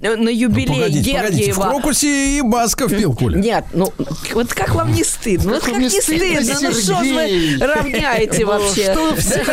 э, 0.01 0.15
на 0.15 0.29
юбилей 0.29 0.75
Погодите, 0.75 1.13
погодите, 1.13 1.41
в 1.53 1.55
Гергиева. 1.55 1.69
Крокусе 1.69 2.37
и 2.37 2.41
Басков 2.41 2.91
пил 2.91 3.13
Коля. 3.13 3.37
Нет, 3.39 3.65
ну 3.73 3.91
вот 4.33 4.53
как 4.53 4.75
вам 4.75 4.91
не 4.91 5.03
стыдно? 5.03 5.53
Вот 5.53 5.63
Как 5.63 5.77
не 5.77 5.89
стыдно, 5.89 6.43
стыдно? 6.43 6.69
Ну 6.69 6.73
что 6.73 6.95
вы 6.95 7.57
равняете 7.59 8.45
вообще? 8.45 8.91
что 8.91 9.11
вы 9.11 9.15
все? 9.17 9.43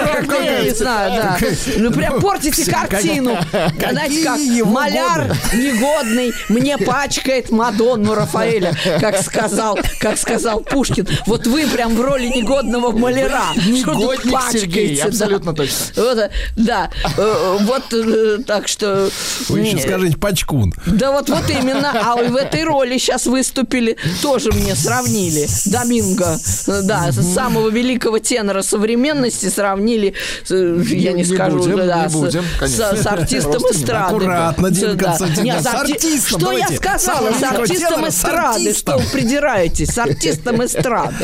Не 0.64 0.70
знаю, 0.70 1.22
да. 1.22 1.38
Ну 1.76 1.90
прям 1.92 2.20
портите 2.20 2.70
картину. 2.70 3.37
Знаете, 3.90 4.24
как 4.24 4.66
маляр 4.66 5.37
негодный 5.52 6.33
мне 6.48 6.78
пачкает 6.78 7.50
Мадонну 7.50 8.14
Рафаэля, 8.14 8.74
как 9.00 9.20
сказал, 9.22 9.78
как 9.98 10.18
сказал 10.18 10.61
Пушкин. 10.61 11.06
Вот 11.26 11.46
вы 11.46 11.66
прям 11.66 11.94
в 11.94 12.00
роли 12.00 12.26
негодного 12.26 12.92
маляра. 12.92 13.44
Негодник 13.56 14.38
Сергей, 14.52 15.00
абсолютно 15.00 15.54
точно. 15.54 15.76
Э, 16.18 16.31
да, 16.57 16.90
Э, 17.16 17.59
вот 17.61 17.92
э, 17.92 18.38
так 18.46 18.68
что... 18.68 19.11
Вы 19.49 19.61
еще 19.61 19.79
скажите 19.79 20.16
Пачкун. 20.16 20.73
да 20.87 21.12
вот, 21.12 21.29
вот 21.29 21.49
именно. 21.51 21.92
А 22.03 22.16
в 22.16 22.37
этой 22.37 22.64
роли 22.64 22.99
сейчас 22.99 23.27
выступили, 23.27 23.96
тоже 24.23 24.51
мне 24.53 24.75
сравнили. 24.75 25.46
Доминго, 25.66 26.38
да, 26.83 27.11
самого 27.12 27.68
великого 27.68 28.18
тенора 28.18 28.62
современности 28.62 29.49
сравнили, 29.49 30.14
э, 30.49 30.83
я 30.88 31.12
не, 31.12 31.25
скажу, 31.25 31.62
да, 31.77 32.09
с- 32.09 33.07
артистом 33.07 33.62
эстрады. 33.70 34.16
Аккуратно, 34.16 34.70
Дина. 34.70 34.96
Константиновна, 34.96 35.62
с 35.62 35.66
артистом, 35.66 36.40
Что 36.40 36.53
я 36.53 36.68
сказала? 36.68 37.31
С 37.33 37.42
артистом 37.42 38.09
эстрады. 38.09 38.75
Что 38.75 38.99
вы 38.99 39.05
придираетесь? 39.12 39.90
С 39.90 39.99
артистом 39.99 40.64
эстрады. 40.64 41.14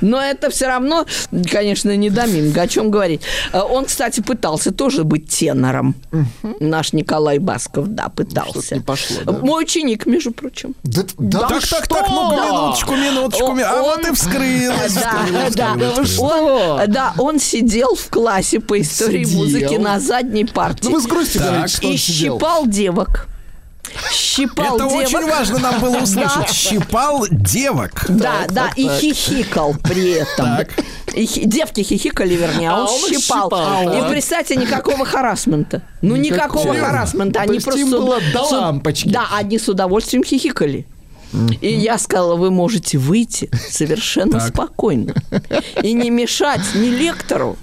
Но 0.00 0.20
это 0.20 0.50
все 0.50 0.66
равно, 0.66 1.06
конечно, 1.50 1.94
не 1.96 2.10
Доминго. 2.10 2.62
О 2.62 2.68
чем 2.68 2.90
говорить? 2.90 3.22
Он, 3.52 3.84
кстати, 3.84 4.20
пытался 4.26 4.72
тоже 4.72 5.04
быть 5.04 5.28
тенором. 5.28 5.94
Наш 6.60 6.92
Николай 6.92 7.38
Басков, 7.38 7.88
да, 7.88 8.08
пытался. 8.08 8.74
Не 8.74 8.80
пошло, 8.82 9.16
да. 9.24 9.32
Мой 9.32 9.64
ученик, 9.64 10.04
между 10.06 10.32
прочим. 10.32 10.74
Да, 10.82 11.02
да 11.18 11.38
Так, 11.40 11.48
ты 11.48 11.54
так, 11.70 11.84
что? 11.84 11.94
так, 11.94 12.08
ну 12.10 12.30
минуточку, 12.32 12.94
минуточку. 12.96 13.44
Он- 13.46 13.60
А 13.62 13.80
вот 13.82 14.06
и 14.06 14.12
вскрылась. 14.12 14.92
Да, 14.94 15.22
вскрылась, 15.22 15.54
да, 15.54 15.72
он, 15.72 16.92
да, 16.92 17.14
он 17.18 17.38
сидел 17.38 17.94
в 17.94 18.08
классе 18.08 18.60
по 18.60 18.80
истории 18.80 19.24
Сидел. 19.24 19.38
музыки 19.38 19.74
на 19.74 20.00
задней 20.00 20.44
партии. 20.44 20.84
Ну 20.88 20.92
вы 20.92 21.00
с 21.00 21.06
грустью 21.06 21.40
Так, 21.40 21.50
говорите, 21.50 21.76
что 21.76 21.86
он 21.86 21.92
и 21.92 21.96
сидел. 21.96 22.34
щипал 22.38 22.66
девок. 22.66 23.28
Щипал 24.12 24.76
Это 24.76 24.88
девок. 24.88 25.06
очень 25.06 25.26
важно 25.30 25.58
нам 25.58 25.80
было 25.80 25.98
услышать. 25.98 26.50
Щипал 26.52 27.24
девок. 27.30 28.04
Да, 28.08 28.42
Так, 28.42 28.52
да, 28.52 28.66
так, 28.68 28.78
и 28.78 28.86
так. 28.88 28.98
хихикал 28.98 29.74
при 29.82 30.10
этом. 30.10 30.56
Так. 30.56 30.68
И 31.16 31.24
хи- 31.26 31.44
девки 31.46 31.82
хихикали, 31.82 32.34
вернее, 32.34 32.70
а, 32.70 32.74
А 32.76 32.80
он, 32.84 32.88
он 32.88 33.10
щипал. 33.10 33.44
щипал, 33.50 33.92
и 34.06 34.10
представьте, 34.10 34.54
никакого 34.56 35.04
харасмента. 35.06 35.82
Ну, 36.02 36.14
никакого 36.16 36.74
харасмента. 36.74 37.40
Они 37.40 37.58
просто... 37.58 37.86
до 38.32 38.42
лампочки. 38.42 39.08
Да, 39.08 39.26
они 39.32 39.58
с 39.58 39.68
удовольствием 39.68 40.22
хихикали. 40.24 40.86
И 41.60 41.72
я 41.72 41.98
сказала, 41.98 42.36
вы 42.36 42.50
можете 42.50 42.98
выйти 42.98 43.50
совершенно 43.70 44.38
Так. 44.38 44.48
спокойно. 44.48 45.14
И 45.82 45.92
не 45.92 46.08
мешать 46.10 46.60
ни 46.74 46.86
лектору, 46.88 47.56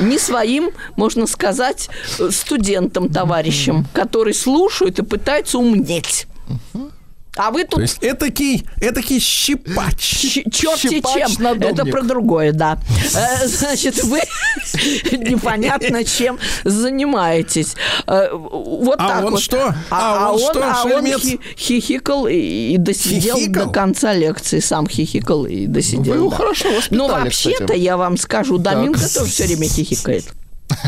ни 0.00 0.16
своим, 0.16 0.70
можно 0.96 1.26
сказать, 1.26 1.90
э, 2.18 2.30
студентам, 2.32 3.08
товарищам, 3.08 3.86
которые 3.92 4.34
слушают 4.34 4.98
и 5.00 5.02
пытаются 5.02 5.58
умнеть. 5.58 6.26
А 7.36 7.50
вы 7.52 7.62
тут 7.64 7.76
То 7.76 7.80
есть 7.82 7.98
этакий, 8.02 8.66
этакий 8.80 9.20
щипач. 9.20 9.96
Ч- 9.98 10.44
черти 10.50 11.00
чем. 11.00 11.30
надомник. 11.42 11.72
Это 11.78 11.84
про 11.86 12.02
другое, 12.02 12.52
да. 12.52 12.78
Э, 13.14 13.46
Значит, 13.46 14.02
вы 14.02 14.20
непонятно 15.12 16.04
чем 16.04 16.38
занимаетесь. 16.64 17.76
Э, 18.06 18.30
Вот 18.32 18.96
А 18.98 19.08
так 19.08 19.24
он 19.24 19.30
вот. 19.32 19.42
что? 19.42 19.74
А 19.90 20.32
он 20.32 20.38
что, 20.40 20.62
а 20.64 20.84
он 20.84 21.06
хи- 21.06 21.40
хихикал 21.56 22.26
и 22.26 22.76
досидел 22.78 23.36
Хихикал? 23.36 23.66
до 23.66 23.72
конца 23.72 24.12
лекции. 24.12 24.58
Сам 24.60 24.88
хихикал 24.88 25.46
и 25.46 25.66
Вы 25.66 25.72
досидел. 25.72 26.14
его 26.14 26.30
да. 26.30 26.36
хорошо 26.36 26.68
воспитали, 26.74 26.98
Ну, 26.98 27.08
вообще-то, 27.08 27.74
я 27.74 27.96
вам 27.96 28.16
скажу, 28.16 28.58
Доминго 28.58 28.98
тоже 29.08 29.30
все 29.30 29.44
время 29.46 29.68
хихикает. 29.68 30.24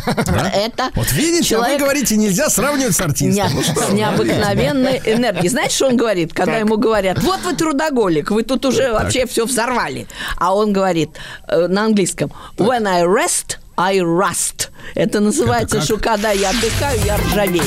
Это 0.06 0.90
Вот 0.94 1.10
видите, 1.12 1.44
человек- 1.44 1.76
а 1.76 1.78
вы 1.78 1.84
говорите, 1.84 2.16
нельзя 2.16 2.48
сравнивать 2.50 2.94
с 2.94 3.00
артистом. 3.00 3.56
нет, 3.56 3.66
с 3.76 3.92
необыкновенной 3.92 5.00
энергией. 5.04 5.48
Знаете, 5.48 5.74
что 5.74 5.88
он 5.88 5.96
говорит, 5.96 6.32
когда 6.32 6.56
ему 6.56 6.76
говорят, 6.76 7.18
вот 7.22 7.40
вы 7.42 7.54
трудоголик, 7.54 8.30
вы 8.30 8.42
тут 8.42 8.64
уже 8.64 8.92
вообще 8.92 9.26
все 9.26 9.44
взорвали. 9.44 10.06
А 10.38 10.54
он 10.54 10.72
говорит 10.72 11.10
э, 11.48 11.66
на 11.68 11.84
английском, 11.84 12.32
when 12.56 12.86
I 12.86 13.02
rest, 13.02 13.58
I 13.76 13.98
rust. 13.98 14.68
Это 14.94 15.20
называется, 15.20 15.76
как? 15.76 15.84
что 15.84 15.96
когда 15.96 16.30
я 16.32 16.50
отдыхаю, 16.50 17.00
я 17.04 17.16
ржавею. 17.16 17.64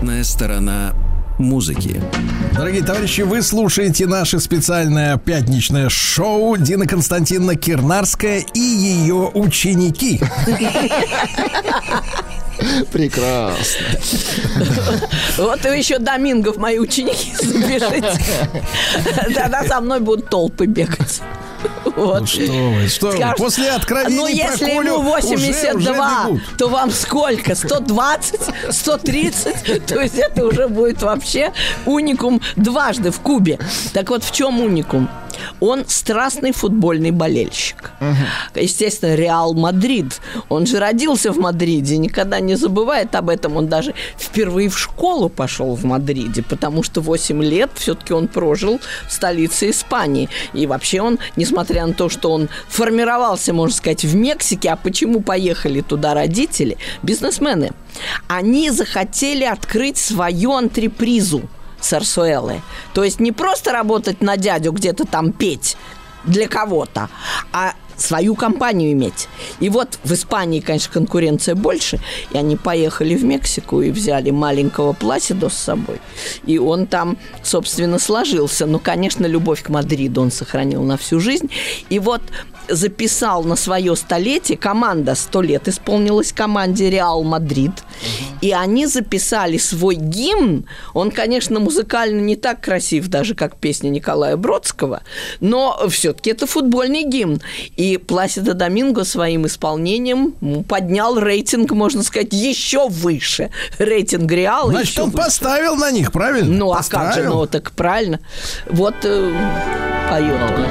Обратная 0.00 0.24
сторона 0.24 0.94
музыки. 1.36 2.02
Дорогие 2.54 2.82
товарищи, 2.82 3.20
вы 3.20 3.42
слушаете 3.42 4.06
наше 4.06 4.40
специальное 4.40 5.18
пятничное 5.18 5.90
шоу 5.90 6.56
Дина 6.56 6.86
Константиновна 6.86 7.54
Кирнарская 7.54 8.42
и 8.54 8.58
ее 8.58 9.30
ученики. 9.34 10.18
Прекрасно. 12.90 13.86
Вот 15.36 15.66
и 15.66 15.78
еще 15.78 15.98
Домингов, 15.98 16.56
мои 16.56 16.78
ученики, 16.78 17.34
запишите. 17.42 18.18
Тогда 19.34 19.64
со 19.64 19.82
мной 19.82 20.00
будут 20.00 20.30
толпы 20.30 20.64
бегать. 20.64 21.20
Вот. 21.96 22.20
Ну 22.20 22.26
что 22.26 22.42
вы, 22.52 22.88
что 22.88 23.06
вы, 23.08 23.16
Скажут, 23.16 23.36
после 23.38 23.70
откровений 23.70 24.16
Ну, 24.16 24.26
если 24.26 24.64
Колю 24.70 24.94
ему 24.94 25.10
уже- 25.10 25.10
82, 25.10 25.74
уже 25.74 25.92
бегут. 26.28 26.42
то 26.58 26.68
вам 26.68 26.90
сколько? 26.90 27.54
120? 27.54 28.40
130? 28.70 29.86
То 29.86 30.00
есть 30.00 30.18
это 30.18 30.46
уже 30.46 30.68
будет 30.68 31.02
вообще 31.02 31.52
уникум 31.86 32.40
дважды 32.56 33.10
в 33.10 33.20
кубе. 33.20 33.58
Так 33.92 34.10
вот, 34.10 34.24
в 34.24 34.32
чем 34.32 34.60
уникум? 34.60 35.08
Он 35.60 35.84
страстный 35.86 36.52
футбольный 36.52 37.12
болельщик. 37.12 37.92
Естественно, 38.54 39.14
Реал 39.14 39.54
Мадрид. 39.54 40.20
Он 40.50 40.66
же 40.66 40.78
родился 40.78 41.32
в 41.32 41.38
Мадриде, 41.38 41.96
никогда 41.96 42.40
не 42.40 42.56
забывает 42.56 43.14
об 43.14 43.30
этом. 43.30 43.56
Он 43.56 43.66
даже 43.68 43.94
впервые 44.18 44.68
в 44.68 44.78
школу 44.78 45.28
пошел 45.30 45.74
в 45.76 45.84
Мадриде, 45.84 46.42
потому 46.42 46.82
что 46.82 47.00
8 47.00 47.42
лет 47.42 47.70
все-таки 47.74 48.12
он 48.12 48.28
прожил 48.28 48.80
в 49.08 49.12
столице 49.12 49.70
Испании. 49.70 50.28
И 50.52 50.66
вообще 50.66 51.00
он, 51.00 51.18
несмотря 51.36 51.79
на 51.86 51.94
то, 51.94 52.08
что 52.08 52.32
он 52.32 52.48
формировался, 52.68 53.52
можно 53.52 53.74
сказать, 53.74 54.04
в 54.04 54.14
Мексике, 54.14 54.70
а 54.70 54.76
почему 54.76 55.20
поехали 55.20 55.80
туда 55.80 56.14
родители? 56.14 56.78
Бизнесмены. 57.02 57.72
Они 58.28 58.70
захотели 58.70 59.44
открыть 59.44 59.98
свою 59.98 60.52
антрепризу 60.52 61.42
сарсуэлы. 61.80 62.62
То 62.92 63.04
есть 63.04 63.20
не 63.20 63.32
просто 63.32 63.72
работать 63.72 64.20
на 64.20 64.36
дядю, 64.36 64.72
где-то 64.72 65.04
там 65.04 65.32
петь 65.32 65.76
для 66.24 66.48
кого-то, 66.48 67.08
а 67.52 67.74
свою 68.00 68.34
компанию 68.34 68.92
иметь. 68.92 69.28
И 69.60 69.68
вот 69.68 69.98
в 70.04 70.12
Испании, 70.12 70.60
конечно, 70.60 70.92
конкуренция 70.92 71.54
больше, 71.54 72.00
и 72.32 72.38
они 72.38 72.56
поехали 72.56 73.14
в 73.14 73.24
Мексику 73.24 73.82
и 73.82 73.90
взяли 73.90 74.30
маленького 74.30 74.92
Пласидо 74.92 75.48
с 75.48 75.54
собой. 75.54 76.00
И 76.46 76.58
он 76.58 76.86
там, 76.86 77.18
собственно, 77.42 77.98
сложился. 77.98 78.66
Но, 78.66 78.78
конечно, 78.78 79.26
любовь 79.26 79.62
к 79.62 79.68
Мадриду 79.68 80.22
он 80.22 80.30
сохранил 80.30 80.82
на 80.82 80.96
всю 80.96 81.20
жизнь. 81.20 81.50
И 81.88 81.98
вот 81.98 82.22
записал 82.70 83.44
на 83.44 83.56
свое 83.56 83.94
столетие, 83.96 84.56
команда 84.58 85.14
100 85.14 85.42
лет 85.42 85.68
исполнилась 85.68 86.32
команде 86.32 86.90
Реал 86.90 87.22
Мадрид, 87.22 87.72
и 88.40 88.52
они 88.52 88.86
записали 88.86 89.58
свой 89.58 89.96
гимн. 89.96 90.66
Он, 90.94 91.10
конечно, 91.10 91.60
музыкально 91.60 92.20
не 92.20 92.36
так 92.36 92.60
красив, 92.60 93.08
даже 93.08 93.34
как 93.34 93.56
песня 93.56 93.88
Николая 93.88 94.36
Бродского, 94.36 95.02
но 95.40 95.80
все-таки 95.88 96.30
это 96.30 96.46
футбольный 96.46 97.04
гимн. 97.04 97.40
И 97.76 97.96
Пласидо 97.96 98.54
Доминго 98.54 99.04
своим 99.04 99.46
исполнением 99.46 100.32
поднял 100.64 101.18
рейтинг, 101.18 101.72
можно 101.72 102.02
сказать, 102.02 102.32
еще 102.32 102.88
выше. 102.88 103.50
Рейтинг 103.78 104.30
Реала 104.30 104.70
Значит, 104.70 104.98
он 104.98 105.10
выше. 105.10 105.24
поставил 105.24 105.76
на 105.76 105.90
них, 105.90 106.12
правильно? 106.12 106.54
Ну, 106.54 106.72
а 106.72 106.76
как 106.76 106.84
же, 106.84 107.20
Поставил. 107.22 107.34
ну, 107.34 107.46
так 107.46 107.72
правильно. 107.72 108.20
Вот 108.68 108.94
э, 109.04 109.32
поет 110.10 110.40
он, 110.40 110.66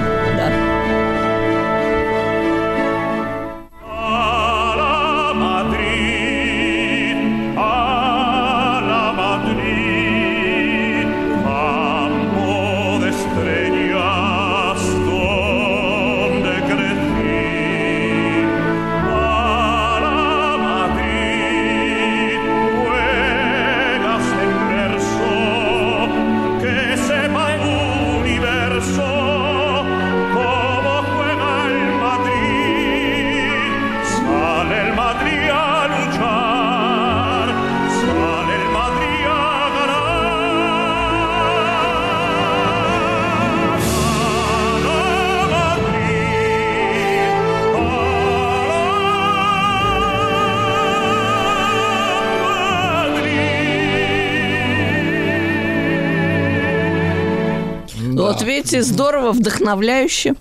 здорово, 59.33 59.39
вдохновляюще. 59.39 60.35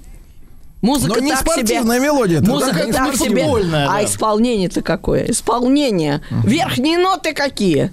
Музыка 0.80 1.14
Но 1.14 1.20
не 1.20 1.30
так 1.32 1.40
себе. 1.40 1.50
спортивная 1.52 1.98
мелодия. 2.00 2.40
Музыка 2.40 2.92
так 2.92 3.12
не 3.12 3.16
себе. 3.18 3.44
А 3.74 3.94
да. 3.94 4.04
исполнение-то 4.04 4.82
какое? 4.82 5.24
Исполнение. 5.30 6.22
Верхние 6.30 6.98
ноты 6.98 7.32
какие? 7.34 7.90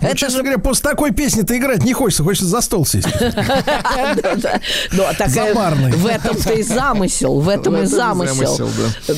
Ну, 0.00 0.08
Это 0.08 0.16
честно 0.16 0.38
же 0.38 0.42
говоря, 0.42 0.58
после 0.58 0.90
такой 0.90 1.12
песни-то 1.12 1.56
играть 1.56 1.84
не 1.84 1.92
хочется, 1.92 2.24
хочется 2.24 2.46
за 2.46 2.60
стол 2.60 2.84
сесть. 2.84 3.06
Ну, 4.92 5.04
а 5.04 5.12
такая- 5.12 5.48
Забарный. 5.54 5.92
В 5.92 6.06
этом-то 6.06 6.54
и 6.54 6.62
замысел, 6.62 7.38
в 7.40 7.48
этом 7.48 7.76
и 7.76 7.86
замысел, 7.86 8.68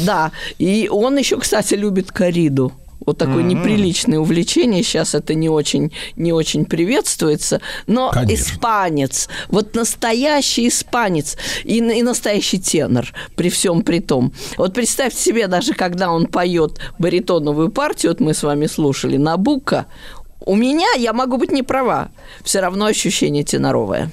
Да, 0.05 0.31
и 0.59 0.89
он 0.91 1.17
еще, 1.17 1.39
кстати, 1.39 1.75
любит 1.75 2.13
кориду. 2.13 2.73
Вот 3.07 3.19
такое 3.19 3.43
неприличное 3.43 4.19
увлечение. 4.19 4.83
Сейчас 4.83 5.15
это 5.15 5.35
не 5.35 5.49
очень, 5.49 5.93
не 6.17 6.33
очень 6.33 6.65
приветствуется. 6.65 7.61
Но 7.87 8.11
Конечно. 8.11 8.35
испанец, 8.35 9.29
вот 9.49 9.75
настоящий 9.75 10.69
испанец 10.69 11.37
и, 11.65 11.79
и 11.79 12.03
настоящий 12.03 12.59
тенор 12.59 13.13
при 13.37 13.51
всем 13.51 13.83
при 13.83 14.01
том. 14.01 14.33
Вот 14.57 14.75
представьте 14.75 15.21
себе, 15.21 15.47
даже 15.47 15.75
когда 15.75 16.11
он 16.11 16.27
поет 16.27 16.79
баритоновую 16.99 17.71
партию, 17.71 18.13
вот 18.13 18.21
мы 18.21 18.35
с 18.35 18.43
вами 18.43 18.67
слушали, 18.67 19.17
Набука, 19.17 19.87
у 20.41 20.57
меня, 20.57 20.89
я 20.99 21.13
могу 21.13 21.39
быть 21.39 21.53
не 21.53 21.63
права, 21.63 22.11
все 22.43 22.61
равно 22.61 22.87
ощущение 22.87 23.45
теноровое. 23.45 24.11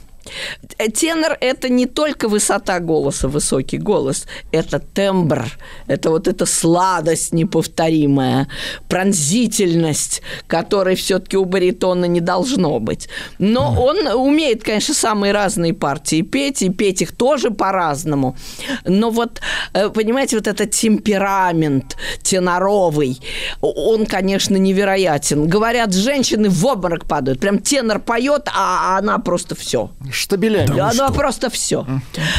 Э, 0.77 0.89
Тенор– 0.89 1.37
это 1.41 1.69
не 1.69 1.85
только 1.85 2.27
высота 2.27 2.79
голоса, 2.79 3.27
высокий 3.27 3.77
голос, 3.77 4.25
это 4.51 4.79
тембр, 4.79 5.45
это 5.87 6.09
вот 6.09 6.27
эта 6.27 6.45
сладость 6.45 7.33
неповторимая, 7.33 8.47
пронзительность, 8.87 10.21
которой 10.47 10.95
все-таки 10.95 11.37
у 11.37 11.45
баритона 11.45 12.05
не 12.05 12.21
должно 12.21 12.79
быть. 12.79 13.09
Но 13.39 13.81
он 13.81 14.07
умеет, 14.07 14.63
конечно, 14.63 14.93
самые 14.93 15.33
разные 15.33 15.73
партии 15.73 16.21
петь, 16.21 16.61
и 16.61 16.69
петь 16.69 17.01
их 17.01 17.15
тоже 17.15 17.51
по-разному. 17.51 18.35
Но 18.85 19.09
вот, 19.09 19.41
э, 19.73 19.89
понимаете, 19.89 20.37
вот 20.37 20.47
этот 20.47 20.71
темперамент 20.71 21.97
теноровый, 22.21 23.19
он, 23.61 24.05
конечно, 24.05 24.55
невероятен. 24.57 25.47
Говорят, 25.47 25.93
женщины 25.93 26.49
в 26.49 26.65
обморок 26.65 27.05
падают. 27.05 27.39
Прям 27.39 27.59
тенор 27.59 27.99
поет, 27.99 28.47
а 28.55 28.97
она 28.97 29.17
просто 29.19 29.55
все. 29.55 29.89
Штабелями. 30.11 30.75
Да, 30.75 30.89
она 30.89 31.09
просто 31.09 31.49
все. 31.49 31.85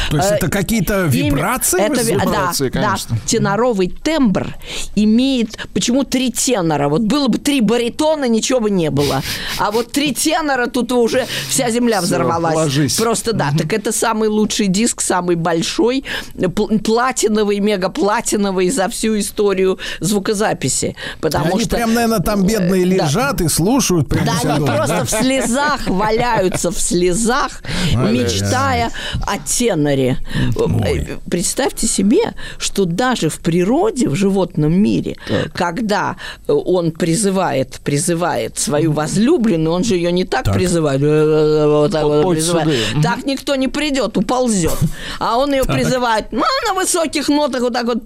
То 0.09 0.17
есть 0.17 0.31
Э, 0.31 0.35
это 0.35 0.47
какие-то 0.49 1.03
вибрации? 1.05 1.81
Это, 1.81 1.95
да, 1.95 2.01
Вибрации, 2.03 2.69
да, 2.69 2.81
конечно. 2.81 3.17
теноровый 3.25 3.87
тембр 3.89 4.55
имеет... 4.95 5.57
Почему 5.73 6.03
три 6.03 6.31
тенора? 6.31 6.89
Вот 6.89 7.01
было 7.01 7.27
бы 7.27 7.37
три 7.37 7.61
баритона, 7.61 8.27
ничего 8.27 8.59
бы 8.59 8.69
не 8.69 8.89
было. 8.89 9.21
А 9.57 9.71
вот 9.71 9.91
три 9.91 10.13
тенора, 10.13 10.67
тут 10.67 10.91
уже 10.91 11.25
вся 11.49 11.69
земля 11.71 12.01
взорвалась. 12.01 12.55
ложись. 12.55 12.95
Просто 12.95 13.33
да. 13.33 13.51
Так 13.57 13.73
это 13.73 13.91
самый 13.91 14.29
лучший 14.29 14.67
диск, 14.67 15.01
самый 15.01 15.35
большой, 15.35 16.03
пл- 16.35 16.79
платиновый, 16.79 17.59
мегаплатиновый 17.59 18.69
за 18.69 18.87
всю 18.89 19.17
историю 19.19 19.79
звукозаписи. 19.99 20.95
Потому 21.21 21.55
Они 21.55 21.61
что... 21.65 21.75
прям, 21.75 21.93
наверное, 21.93 22.19
там 22.19 22.43
бедные 22.45 22.85
Да. 22.85 23.05
лежат 23.05 23.41
и 23.41 23.47
слушают. 23.47 24.07
прям 24.09 24.25
Да, 24.25 24.33
они 24.55 24.65
просто 24.65 24.99
да? 24.99 25.05
в 25.05 25.09
слезах 25.09 25.87
валяются, 25.87 26.71
в 26.71 26.79
слезах, 26.79 27.62
мечтая 27.95 28.91
о 29.25 29.37
теноре. 29.39 30.17
Э, 30.55 31.17
Представьте 31.29 31.87
себе, 31.87 32.33
что 32.57 32.85
даже 32.85 33.29
в 33.29 33.39
природе, 33.39 34.09
в 34.09 34.15
животном 34.15 34.73
мире, 34.73 35.17
когда 35.53 36.15
он 36.47 36.91
призывает, 36.91 37.79
призывает 37.83 38.57
свою 38.57 38.91
возлюбленную, 38.91 39.73
он 39.73 39.83
же 39.83 39.95
ее 39.95 40.11
не 40.11 40.25
так, 40.25 40.51
призывает, 40.53 41.01
э, 41.01 41.67
вот 41.67 41.91
так 41.91 42.03
вот 42.03 42.23
Вот 42.23 42.33
призывает. 42.33 42.69
сюда. 42.89 43.01
Так 43.01 43.25
никто 43.25 43.55
не 43.55 43.67
придет, 43.67 44.17
уползет. 44.17 44.77
А 45.19 45.37
он 45.37 45.53
ее 45.53 45.63
призывает 45.63 46.31
ну, 46.31 46.43
на 46.67 46.73
высоких 46.73 47.29
нотах 47.29 47.61
вот 47.61 47.73
так 47.73 47.85
вот 47.85 48.03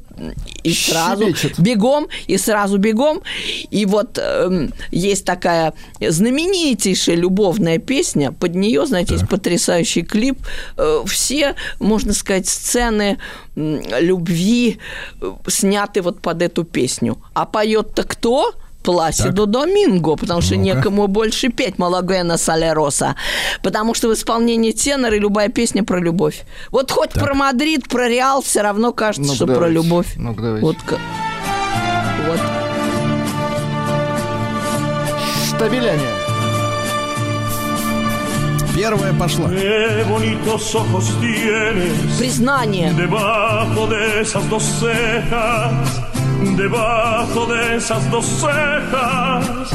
и 0.63 0.73
сразу 0.73 1.23
Щебечет. 1.25 1.59
бегом, 1.59 2.07
и 2.27 2.37
сразу 2.37 2.77
бегом. 2.77 3.21
И 3.71 3.85
вот 3.85 4.17
эм, 4.17 4.73
есть 4.91 5.25
такая 5.25 5.73
знаменитейшая 5.99 7.15
любовная 7.15 7.77
песня, 7.77 8.31
под 8.31 8.55
нее, 8.55 8.85
знаете, 8.85 9.13
есть 9.15 9.27
потрясающий 9.29 10.03
клип. 10.03 10.39
Э, 10.77 11.03
Все, 11.05 11.55
можно 11.79 12.13
сказать, 12.13 12.47
сцены 12.47 13.17
м, 13.55 13.81
любви 13.99 14.79
э, 15.21 15.33
сняты 15.47 16.01
вот 16.01 16.21
под 16.21 16.41
эту 16.41 16.63
песню. 16.63 17.17
А 17.33 17.45
поет-то 17.45 18.03
кто? 18.03 18.53
Пласидо 18.87 19.45
Доминго, 19.45 20.15
потому 20.15 20.39
что 20.39 20.55
некому 20.55 21.07
больше 21.07 21.49
петь 21.49 21.77
Malagueña 21.77 22.37
Salerosa. 22.37 23.17
Потому 23.61 23.93
что 23.93 24.07
в 24.07 24.13
исполнении 24.13 24.71
тенора 24.71 25.17
любая 25.17 25.49
песня 25.49 25.83
про 25.83 25.99
любовь. 25.99 26.45
Вот 26.71 26.89
хоть 26.91 27.11
про 27.11 27.33
Мадрид, 27.33 27.89
про 27.89 28.07
Реал, 28.07 28.41
все 28.41 28.61
равно 28.61 28.93
кажется, 28.93 29.23
Ну-ка, 29.23 29.35
что 29.35 29.45
про 29.45 29.53
давайте. 29.55 29.73
любовь. 29.73 30.07
Ну-ка, 30.15 30.41
давайте. 30.41 30.65
Вот, 30.65 30.77
вот. 32.27 32.39
Штабеляне. 35.49 36.07
Первая 38.73 39.11
пошла. 39.11 39.49
Признание. 42.17 42.93
Debajo 46.55 47.45
de 47.47 47.77
esas 47.77 48.09
dos 48.11 48.25
cejas. 48.25 49.69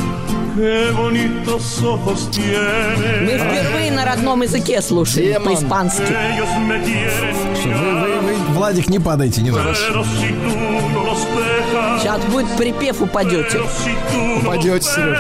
Qué 0.55 0.91
bonitos 0.95 1.83
ojos 1.83 2.29
Мы 2.29 2.31
tienes. 2.31 3.41
впервые 3.43 3.91
на 3.91 4.05
родном 4.05 4.43
языке 4.43 4.83
слушаем 4.83 5.43
по-испански. 5.43 6.03
Ellos 6.03 6.49
me 6.69 6.79
quieren 6.85 7.35
Вы, 7.65 8.21
вы, 8.21 8.21
вы, 8.21 8.35
Владик, 8.55 8.91
не 8.91 8.99
падайте, 8.99 9.41
не 9.41 9.51
надо. 9.51 9.73
pero 9.73 10.05
si 10.05 10.29
tú 10.29 10.51
no 10.93 11.05
los 11.07 11.21
dejas, 11.35 12.03
Сейчас 12.03 12.21
будет 12.27 12.55
припев, 12.59 13.01
упадете. 13.01 13.47
pero 13.51 13.67
si 13.83 13.93
tú 14.13 14.19
no 14.19 14.35
los 14.35 14.43
Упадете, 14.45 14.83
Сереж. 14.83 15.19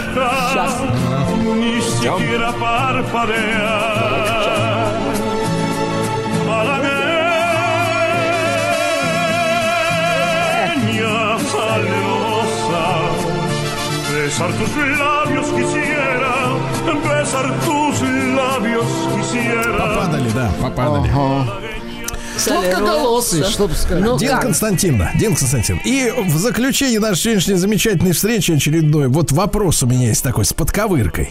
Сейчас. 0.52 0.72
ni 1.56 1.80
siquiera 1.80 2.52
parpadear. 2.52 4.31
Salerosa, 11.52 12.84
besar 14.08 14.50
tus 14.58 14.72
labios 14.98 15.48
quisiera, 15.56 16.34
besar 17.04 17.46
tus 17.64 18.00
labios 18.36 18.92
quisiera. 19.14 19.78
Попадали, 19.78 20.30
да, 20.34 20.50
попадали. 20.60 21.10
Сладкоголосый, 22.38 23.44
что 23.44 23.68
бы 23.68 23.74
сказать. 23.74 24.04
Ну 24.04 24.18
Дин 24.18 24.30
как? 24.30 24.42
Константин, 24.42 24.98
да, 24.98 25.12
Дин 25.14 25.36
Константин. 25.36 25.80
И 25.84 26.12
в 26.26 26.36
заключение 26.38 26.98
нашей 26.98 27.22
сегодняшней 27.22 27.54
замечательной 27.54 28.12
встречи 28.12 28.52
очередной, 28.52 29.08
вот 29.08 29.32
вопрос 29.32 29.82
у 29.82 29.86
меня 29.86 30.08
есть 30.08 30.22
такой 30.22 30.44
с 30.44 30.52
подковыркой. 30.52 31.30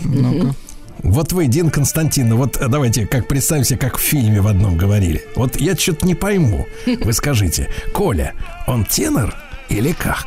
Вот 1.03 1.33
вы, 1.33 1.47
Дин 1.47 1.71
Константин, 1.71 2.29
ну 2.29 2.37
вот 2.37 2.57
э, 2.57 2.67
давайте 2.67 3.07
как 3.07 3.27
представим 3.27 3.63
себе, 3.63 3.79
как 3.79 3.97
в 3.97 4.01
фильме 4.01 4.39
в 4.39 4.45
одном 4.45 4.77
говорили. 4.77 5.23
Вот 5.35 5.59
я 5.59 5.75
что-то 5.75 6.05
не 6.05 6.13
пойму. 6.13 6.67
Вы 6.85 7.13
скажите, 7.13 7.69
Коля, 7.91 8.33
он 8.67 8.85
тенор 8.85 9.33
или 9.71 9.93
как? 9.93 10.25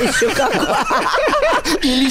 Еще 0.00 0.28
какой. 0.30 0.66
Или 1.82 2.10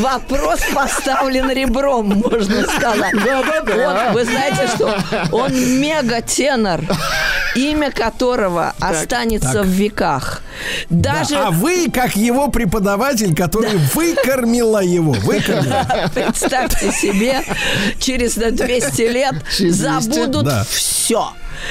Вопрос, 0.00 0.60
поставлен 0.74 1.50
ребром, 1.50 2.08
можно 2.30 2.64
сказать. 2.64 3.12
Да-да-да. 3.24 4.08
Он- 4.08 4.14
вы 4.14 4.24
знаете, 4.24 4.68
что 4.74 4.98
он 5.32 5.52
мега-тенор, 5.80 6.80
имя 7.54 7.90
которого 7.90 8.74
останется 8.80 9.62
в 9.62 9.66
веках. 9.66 10.42
Даже 10.90 11.36
А 11.36 11.50
вы, 11.50 11.90
как 11.92 12.16
его 12.16 12.48
преподаватель, 12.48 13.34
который 13.34 13.76
выкормила 13.94 14.82
его, 14.82 15.12
выкормила. 15.12 16.10
представьте 16.14 16.90
себе, 16.92 17.42
через 17.98 18.34
200 18.34 19.02
лет 19.02 19.34
Через 19.56 19.78
200? 19.78 19.82
забудут 20.10 20.44
Да. 20.44 20.64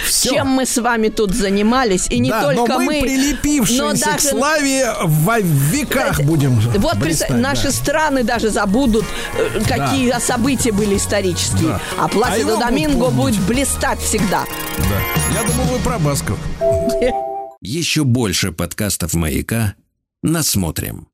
Все. 0.07 0.29
Чем 0.29 0.47
мы 0.47 0.65
с 0.65 0.77
вами 0.77 1.09
тут 1.09 1.33
занимались, 1.33 2.07
и 2.09 2.19
не 2.19 2.29
да, 2.29 2.43
только 2.43 2.73
но 2.73 2.79
мы, 2.79 2.85
мы, 2.85 2.95
но 2.95 3.01
прилепившиеся 3.01 4.05
к 4.05 4.15
даже 4.15 4.27
славе 4.29 4.93
во 5.03 5.39
веках 5.39 6.21
будем 6.21 6.59
Вот 6.59 6.99
представь, 6.99 7.29
да. 7.29 7.37
наши 7.37 7.71
страны 7.71 8.23
даже 8.23 8.49
забудут, 8.49 9.05
э, 9.37 9.59
какие 9.67 10.17
события 10.19 10.71
были 10.71 10.97
исторические. 10.97 11.69
Да. 11.69 11.81
А 11.97 12.05
А 12.05 12.07
Пласидо 12.07 12.45
будут 12.45 12.59
Доминго 12.59 13.09
будет 13.09 13.39
блистать 13.41 13.99
всегда. 13.99 14.45
Да. 14.77 15.33
Я 15.33 15.43
думал, 15.47 15.65
вы 15.65 15.79
про 15.79 15.99
Басков. 15.99 16.39
Еще 17.61 18.03
больше 18.03 18.51
подкастов 18.51 19.13
«Маяка» 19.13 19.75
насмотрим. 20.21 21.07